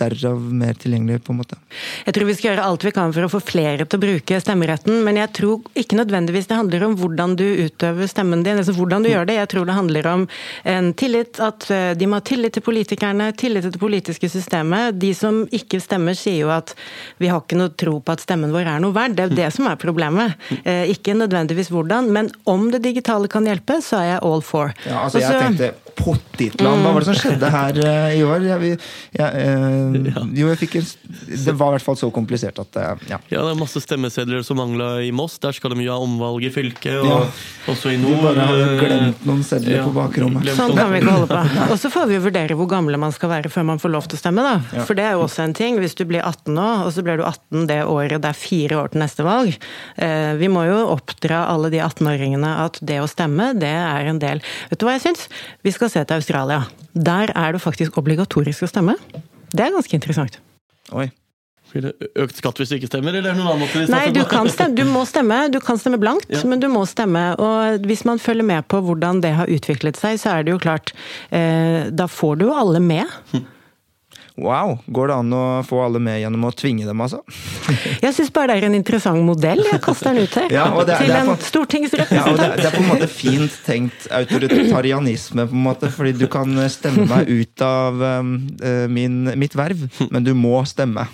[0.00, 1.58] derav mer tilgjengelig, på en måte.
[2.06, 4.40] Jeg tror vi skal gjøre alt vi kan for å få flere til å bruke
[4.42, 8.74] stemmeretten, men jeg tror ikke nødvendigvis det handler om hvordan du utøver stemmen din, altså
[8.76, 9.38] hvordan du gjør det.
[9.38, 10.26] Jeg tror det handler om
[10.74, 14.98] en tillit, at eh, de må ha tillit til politikerne, tillit til det politiske systemet.
[15.00, 16.74] De som ikke stemmer, sier jo at
[17.22, 19.16] vi har ikke noe tro på at stemmen vår er noe verdt.
[19.18, 20.34] Det er jo det som er problemet.
[20.62, 24.74] Eh, ikke nødvendigvis hvordan, men om det digitale kan hjelpe, så er jeg all for.
[24.86, 28.46] Ja, altså, jeg tenkte pottitland, hva var det som skjedde her uh, i år?
[28.48, 28.78] Jeg,
[29.14, 30.22] jeg, ja.
[30.34, 30.86] Jo, jeg fikk en
[31.28, 32.94] Det var i hvert fall så komplisert at ja.
[33.10, 35.36] ja det er masse stemmesedler som mangla i Moss.
[35.42, 36.98] Der skal de jo ha omvalg i fylket.
[37.00, 37.20] Og ja.
[37.72, 38.18] også i nord.
[38.20, 40.50] Du bare har glemt noen sedler på bakrommet.
[40.56, 41.42] Sånn kan vi ikke holde på.
[41.72, 44.08] Og så får vi jo vurdere hvor gamle man skal være før man får lov
[44.08, 44.84] til å stemme, da.
[44.86, 45.80] For det er jo også en ting.
[45.82, 48.80] Hvis du blir 18 nå, og så blir du 18 det året det er fire
[48.82, 49.58] år til neste valg.
[49.96, 54.20] Eh, vi må jo oppdra alle de 18-åringene at det å stemme, det er en
[54.22, 55.28] del Vet du hva jeg syns?
[55.64, 56.64] Vi skal se til Australia.
[56.94, 58.98] Der er det faktisk obligatorisk å stemme.
[59.54, 60.40] Det er ganske interessant.
[60.94, 61.08] Oi.
[61.74, 63.80] Blir det økt skatt hvis du ikke stemmer, eller er det noen annen måte?
[63.90, 65.40] Nei, du kan, stemme, du må stemme.
[65.50, 66.42] Du kan stemme blankt, ja.
[66.46, 67.22] men du må stemme.
[67.42, 70.60] Og hvis man følger med på hvordan det har utviklet seg, så er det jo
[70.62, 70.94] klart
[71.34, 73.10] eh, Da får du jo alle med.
[73.32, 73.42] Hm.
[74.34, 74.80] Wow!
[74.90, 77.20] Går det an å få alle med gjennom å tvinge dem, altså?
[78.04, 79.62] Jeg syns bare det er en interessant modell.
[79.68, 80.48] Jeg kaster den ut her.
[80.56, 82.42] Ja, det, til en stortingsrepresentant.
[82.42, 85.92] Ja, det, det, er på en måte fint tenkt autoritarianisme, på en måte.
[85.94, 90.64] Fordi du kan stemme meg ut av um, eh, min, mitt verv, men du må
[90.66, 91.06] stemme.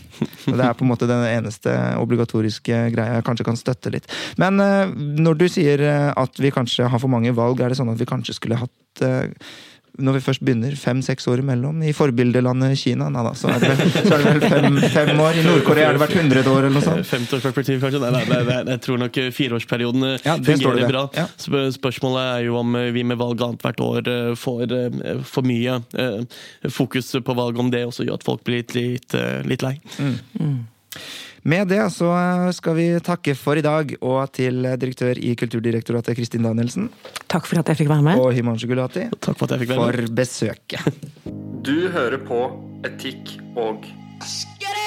[0.49, 4.09] Og det er på en måte den eneste obligatoriske greia jeg kanskje kan støtte litt.
[4.41, 7.83] Men uh, når du sier eh, at vi kanskje har for mange valg, er det
[7.83, 9.29] sånn at vi kanskje skulle hatt uh,
[9.99, 11.83] når vi først begynner, fem-seks år imellom.
[11.87, 15.39] I forbildelandet Kina nei da, så er det vel, er det vel fem, fem, år.
[15.41, 17.09] I Nord-Korea har det vært 100 år eller noe sånt.
[17.11, 18.03] Femtiårsperspektiv, kanskje?
[18.05, 21.05] Nei, nei, nei, jeg tror nok fireårsperioden eh, ja, fungerer bra.
[21.17, 21.27] Ja.
[21.75, 24.77] Spørsmålet er jo om eh, vi med valg annethvert år eh, får
[25.27, 25.81] for mye
[26.71, 29.17] fokus på valg, om det også gjør at folk blir litt, litt,
[29.49, 29.75] litt lei.
[29.99, 30.15] Mm.
[30.41, 30.61] Mm.
[31.43, 32.11] Med det så
[32.53, 36.91] skal vi takke for i dag, og til direktør i Kulturdirektoratet Kristin Danielsen.
[37.33, 38.21] Takk for at jeg fikk være med.
[38.21, 39.09] Og Himanshu Gulati.
[39.21, 40.03] Takk for at jeg fikk være med.
[40.05, 41.01] For besøket.
[41.61, 42.39] Du hører på
[42.89, 43.85] Etikk og
[44.25, 44.81] Askeri!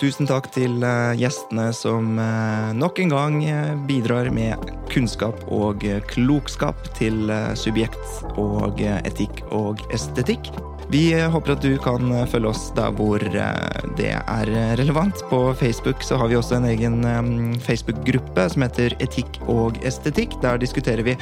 [0.00, 5.84] Tusen takk til eh, gjestene som eh, nok en gang eh, bidrar med kunnskap og
[6.08, 7.28] klokskap til
[7.58, 10.48] subjekt og etikk og estetikk.
[10.90, 15.22] Vi håper at du kan følge oss der hvor det er relevant.
[15.30, 20.34] På Facebook så har vi også en egen Facebook-gruppe som heter Etikk og estetikk.
[20.42, 21.14] Der diskuterer vi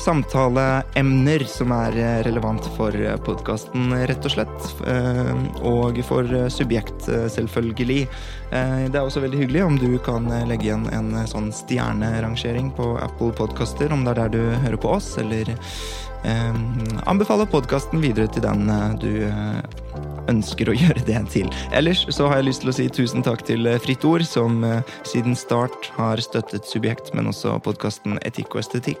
[0.00, 2.94] samtaleemner som er relevant for
[3.26, 4.68] podkasten, rett og slett.
[5.66, 8.04] Og for subjekt, selvfølgelig.
[8.54, 13.34] Det er også veldig hyggelig om du kan legge igjen en sånn stjernerangering på Apple
[13.42, 15.50] Podkaster, om det er der du hører på oss, eller
[17.10, 18.66] anbefaler podkasten videre til den
[19.00, 19.12] du
[20.30, 21.48] ønsker å gjøre det til.
[21.76, 24.60] Ellers så har jeg lyst til å si tusen takk til Fritt Ord, som
[25.08, 29.00] siden start har støttet Subjekt, men også podkasten Etikk og estetikk.